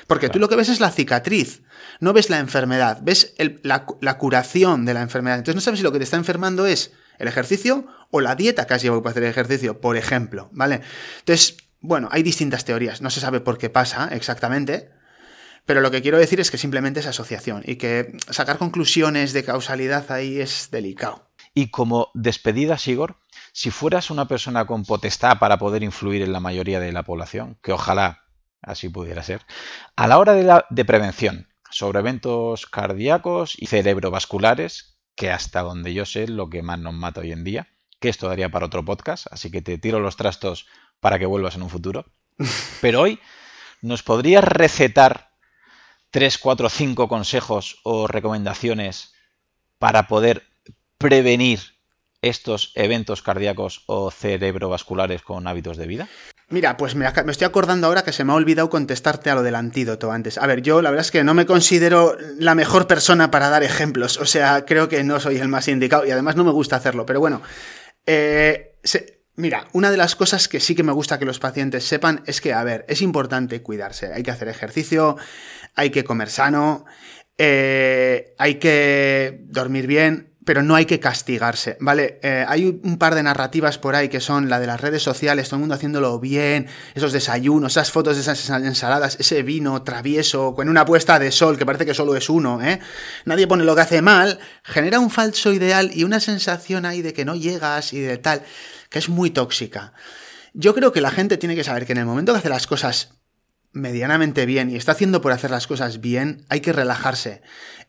[0.08, 1.62] Porque tú lo que ves es la cicatriz,
[2.00, 5.38] no ves la enfermedad, ves la, la, curación de la enfermedad.
[5.38, 8.66] Entonces no sabes si lo que te está enfermando es el ejercicio o la dieta
[8.66, 10.82] que has llevado para hacer el ejercicio, por ejemplo, ¿vale?
[11.20, 14.90] Entonces, bueno, hay distintas teorías, no se sabe por qué pasa exactamente,
[15.66, 19.44] pero lo que quiero decir es que simplemente es asociación y que sacar conclusiones de
[19.44, 21.28] causalidad ahí es delicado.
[21.54, 23.18] Y como despedida, Sigor,
[23.52, 27.58] si fueras una persona con potestad para poder influir en la mayoría de la población,
[27.62, 28.24] que ojalá
[28.62, 29.42] así pudiera ser,
[29.96, 35.94] a la hora de, la, de prevención sobre eventos cardíacos y cerebrovasculares, que hasta donde
[35.94, 37.68] yo sé lo que más nos mata hoy en día,
[38.00, 40.68] que esto daría para otro podcast, así que te tiro los trastos
[41.00, 42.06] para que vuelvas en un futuro.
[42.82, 43.20] Pero hoy
[43.82, 45.31] nos podrías recetar
[46.12, 49.14] 3, 4, 5 consejos o recomendaciones
[49.80, 50.44] para poder
[50.98, 51.60] prevenir
[52.22, 56.08] estos eventos cardíacos o cerebrovasculares con hábitos de vida?
[56.50, 59.56] Mira, pues me, estoy acordando ahora que se me ha olvidado contestarte a lo del
[59.56, 60.38] antídoto antes.
[60.38, 63.64] A ver, yo la verdad es que no me considero la mejor persona para dar
[63.64, 66.76] ejemplos, o sea, creo que no soy el más indicado y además no me gusta
[66.76, 67.42] hacerlo, pero bueno,
[68.06, 68.76] eh,
[69.36, 72.42] Mira, una de las cosas que sí que me gusta que los pacientes sepan es
[72.42, 74.14] que, a ver, es importante cuidarse.
[74.14, 75.16] Hay que hacer ejercicio,
[75.76, 76.86] hay que comer sano,
[77.38, 82.20] eh, hay que dormir bien, pero no hay que castigarse, ¿vale?
[82.24, 85.48] Eh, hay un par de narrativas por ahí que son la de las redes sociales,
[85.48, 90.56] todo el mundo haciéndolo bien, esos desayunos, esas fotos de esas ensaladas, ese vino travieso,
[90.56, 92.80] con una puesta de sol que parece que solo es uno, ¿eh?
[93.26, 97.14] Nadie pone lo que hace mal, genera un falso ideal y una sensación ahí de
[97.14, 98.44] que no llegas y de tal
[98.92, 99.94] que es muy tóxica.
[100.54, 102.68] Yo creo que la gente tiene que saber que en el momento que hace las
[102.68, 103.16] cosas
[103.72, 107.42] medianamente bien y está haciendo por hacer las cosas bien, hay que relajarse.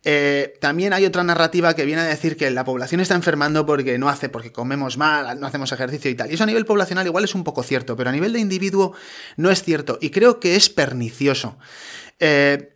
[0.04, 3.98] Eh, también hay otra narrativa que viene a decir que la población está enfermando porque
[3.98, 6.30] no hace, porque comemos mal, no hacemos ejercicio y tal.
[6.30, 8.94] Y eso a nivel poblacional igual es un poco cierto, pero a nivel de individuo
[9.36, 9.98] no es cierto.
[10.00, 11.58] Y creo que es pernicioso.
[12.20, 12.74] Eh,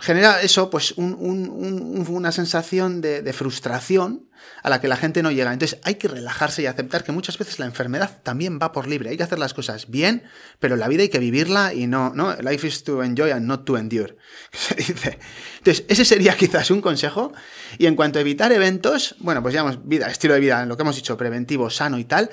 [0.00, 4.28] genera eso, pues una sensación de, frustración
[4.62, 5.52] a la que la gente no llega.
[5.52, 9.10] Entonces hay que relajarse y aceptar que muchas veces la enfermedad también va por libre.
[9.10, 10.24] Hay que hacer las cosas bien,
[10.58, 12.34] pero la vida hay que vivirla y no, ¿no?
[12.36, 14.16] Life is to enjoy and not to endure.
[14.52, 15.18] Se dice.
[15.58, 17.32] Entonces, ese sería quizás un consejo.
[17.78, 20.82] Y en cuanto a evitar eventos, bueno, pues ya vida, estilo de vida, lo que
[20.82, 22.30] hemos dicho, preventivo, sano y tal.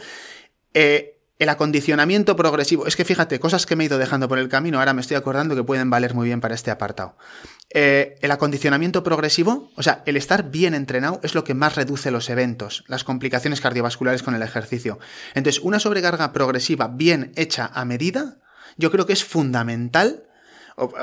[0.74, 2.86] Eh, el acondicionamiento progresivo.
[2.86, 5.18] Es que fíjate, cosas que me he ido dejando por el camino, ahora me estoy
[5.18, 7.18] acordando que pueden valer muy bien para este apartado.
[7.72, 12.12] Eh, el acondicionamiento progresivo, o sea, el estar bien entrenado es lo que más reduce
[12.12, 15.00] los eventos, las complicaciones cardiovasculares con el ejercicio.
[15.34, 18.38] Entonces, una sobrecarga progresiva bien hecha a medida,
[18.78, 20.28] yo creo que es fundamental.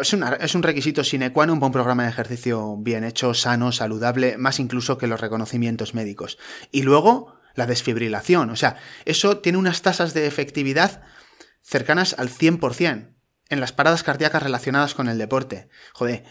[0.01, 3.73] Es, es un requisito sine qua non para un programa de ejercicio bien hecho, sano,
[3.73, 6.39] saludable, más incluso que los reconocimientos médicos.
[6.71, 8.49] Y luego, la desfibrilación.
[8.51, 11.03] O sea, eso tiene unas tasas de efectividad
[11.63, 13.15] cercanas al 100%
[13.51, 15.69] en las paradas cardíacas relacionadas con el deporte.
[15.93, 16.25] Joder,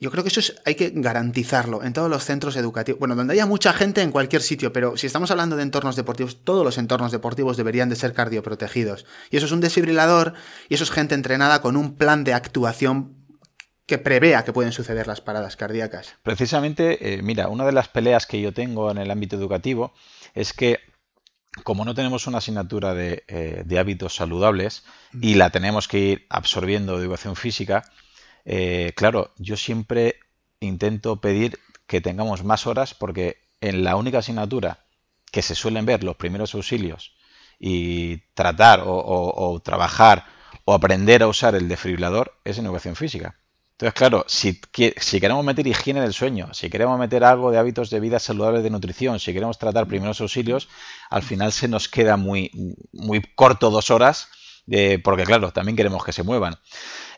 [0.00, 2.98] yo creo que eso hay que garantizarlo en todos los centros educativos.
[2.98, 6.42] Bueno, donde haya mucha gente en cualquier sitio, pero si estamos hablando de entornos deportivos,
[6.44, 9.06] todos los entornos deportivos deberían de ser cardioprotegidos.
[9.30, 10.34] Y eso es un desfibrilador
[10.68, 13.24] y eso es gente entrenada con un plan de actuación
[13.86, 16.14] que prevea que pueden suceder las paradas cardíacas.
[16.22, 19.92] Precisamente, eh, mira, una de las peleas que yo tengo en el ámbito educativo
[20.34, 20.80] es que
[21.62, 24.84] como no tenemos una asignatura de, eh, de hábitos saludables
[25.20, 27.84] y la tenemos que ir absorbiendo de educación física,
[28.44, 30.20] eh, claro, yo siempre
[30.60, 34.86] intento pedir que tengamos más horas porque en la única asignatura
[35.30, 37.14] que se suelen ver los primeros auxilios
[37.58, 40.26] y tratar o, o- o trabajar
[40.64, 43.36] o aprender a usar el desfibrilador es en educación física.
[43.74, 44.60] Entonces, claro, si,
[45.20, 48.70] queremos meter higiene del sueño, si queremos meter algo de hábitos de vida saludables de
[48.70, 50.68] nutrición, si queremos tratar primeros auxilios,
[51.10, 52.52] al final se nos queda muy,
[52.92, 54.28] muy corto dos horas,
[54.66, 56.54] de- porque claro, también queremos que se muevan.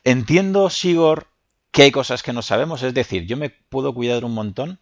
[0.03, 1.29] Entiendo, Sigor,
[1.73, 4.81] que hay cosas que no sabemos, es decir, yo me puedo cuidar un montón,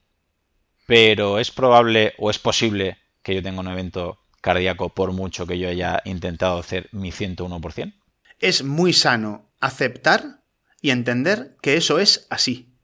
[0.86, 5.58] pero es probable o es posible que yo tenga un evento cardíaco por mucho que
[5.58, 7.94] yo haya intentado hacer mi 101%.
[8.38, 10.43] Es muy sano aceptar
[10.84, 12.76] y entender que eso es así.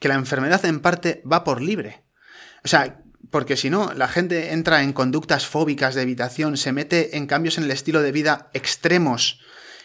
[0.00, 2.02] Que la enfermedad en parte va por libre.
[2.64, 7.16] O sea, porque si no, la gente entra en conductas fóbicas de evitación, se mete
[7.16, 9.38] en cambios en el estilo de vida extremos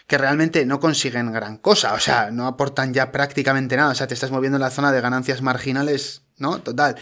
[0.07, 4.07] que realmente no consiguen gran cosa, o sea, no aportan ya prácticamente nada, o sea,
[4.07, 6.59] te estás moviendo en la zona de ganancias marginales, ¿no?
[6.59, 6.95] Total.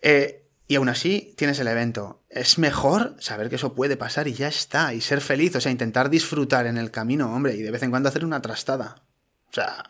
[0.00, 2.24] Eh, y aún así tienes el evento.
[2.30, 5.70] Es mejor saber que eso puede pasar y ya está, y ser feliz, o sea,
[5.70, 9.02] intentar disfrutar en el camino, hombre, y de vez en cuando hacer una trastada.
[9.50, 9.84] O sea,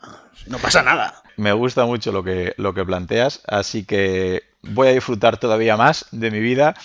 [0.47, 1.21] no pasa nada.
[1.37, 6.05] Me gusta mucho lo que, lo que planteas, así que voy a disfrutar todavía más
[6.11, 6.75] de mi vida,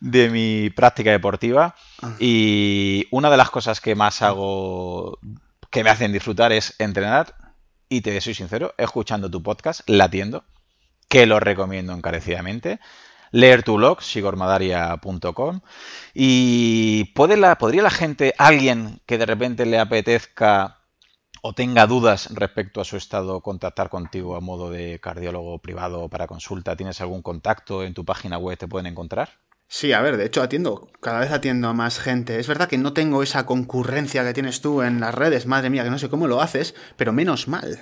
[0.00, 1.74] de mi práctica deportiva.
[2.18, 5.18] Y una de las cosas que más hago,
[5.70, 7.34] que me hacen disfrutar es entrenar.
[7.88, 10.44] Y te soy sincero, escuchando tu podcast, latiendo,
[11.08, 12.80] que lo recomiendo encarecidamente.
[13.30, 15.60] Leer tu blog, sigormadaria.com.
[16.14, 20.77] Y ¿puede la, podría la gente, alguien que de repente le apetezca
[21.42, 26.26] o tenga dudas respecto a su estado, contactar contigo a modo de cardiólogo privado para
[26.26, 28.58] consulta, ¿tienes algún contacto en tu página web?
[28.58, 29.30] ¿Te pueden encontrar?
[29.70, 32.40] Sí, a ver, de hecho atiendo, cada vez atiendo a más gente.
[32.40, 35.84] Es verdad que no tengo esa concurrencia que tienes tú en las redes, madre mía,
[35.84, 37.78] que no sé cómo lo haces, pero menos mal.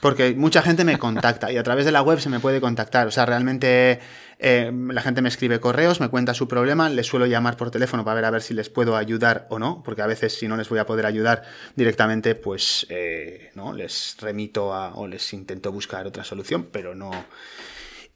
[0.00, 3.06] Porque mucha gente me contacta y a través de la web se me puede contactar.
[3.06, 4.00] O sea, realmente
[4.38, 8.04] eh, la gente me escribe correos, me cuenta su problema, les suelo llamar por teléfono
[8.04, 10.56] para ver a ver si les puedo ayudar o no, porque a veces si no
[10.56, 11.42] les voy a poder ayudar
[11.76, 17.10] directamente, pues eh, no les remito a, o les intento buscar otra solución, pero no.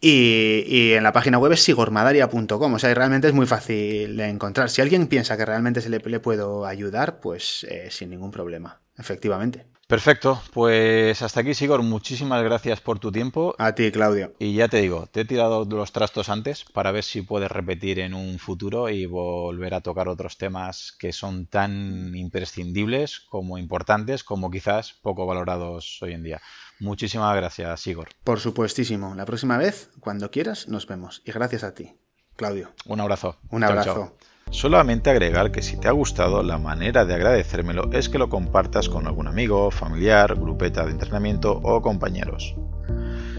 [0.01, 4.68] Y, en la página web es sigormadaria.com, o sea, realmente es muy fácil de encontrar.
[4.68, 8.80] Si alguien piensa que realmente se le, le puedo ayudar, pues eh, sin ningún problema,
[8.99, 9.74] efectivamente.
[9.95, 11.80] Perfecto, pues hasta aquí, Sigor.
[11.84, 13.55] Muchísimas gracias por tu tiempo.
[13.59, 14.32] A ti, Claudio.
[14.40, 18.01] Y ya te digo, te he tirado los trastos antes para ver si puedes repetir
[18.01, 24.24] en un futuro y volver a tocar otros temas que son tan imprescindibles como importantes,
[24.24, 26.42] como quizás poco valorados hoy en día.
[26.80, 28.09] Muchísimas gracias, Sigor.
[28.24, 29.14] Por supuestísimo.
[29.14, 31.22] La próxima vez, cuando quieras, nos vemos.
[31.24, 31.95] Y gracias a ti,
[32.34, 32.72] Claudio.
[32.86, 33.36] Un abrazo.
[33.49, 33.95] Un Chao, abrazo.
[33.95, 34.34] chao.
[34.51, 38.88] Solamente agregar que si te ha gustado, la manera de agradecérmelo es que lo compartas
[38.88, 42.55] con algún amigo, familiar, grupeta de entrenamiento o compañeros.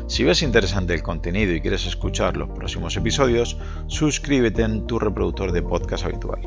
[0.07, 5.51] Si ves interesante el contenido y quieres escuchar los próximos episodios, suscríbete en tu reproductor
[5.51, 6.41] de podcast habitual.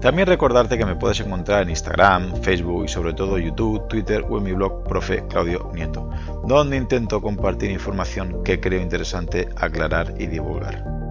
[0.00, 4.38] También recordarte que me puedes encontrar en Instagram, Facebook y sobre todo YouTube, Twitter o
[4.38, 6.08] en mi blog Profe Claudio Nieto,
[6.46, 11.07] donde intento compartir información que creo interesante aclarar y divulgar.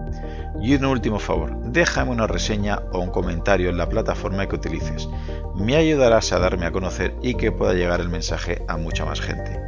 [0.60, 5.08] Y un último favor, déjame una reseña o un comentario en la plataforma que utilices.
[5.54, 9.20] Me ayudarás a darme a conocer y que pueda llegar el mensaje a mucha más
[9.20, 9.60] gente.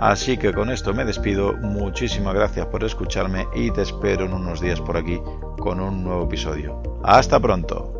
[0.00, 4.60] Así que con esto me despido, muchísimas gracias por escucharme y te espero en unos
[4.60, 5.20] días por aquí
[5.58, 6.82] con un nuevo episodio.
[7.02, 7.99] Hasta pronto.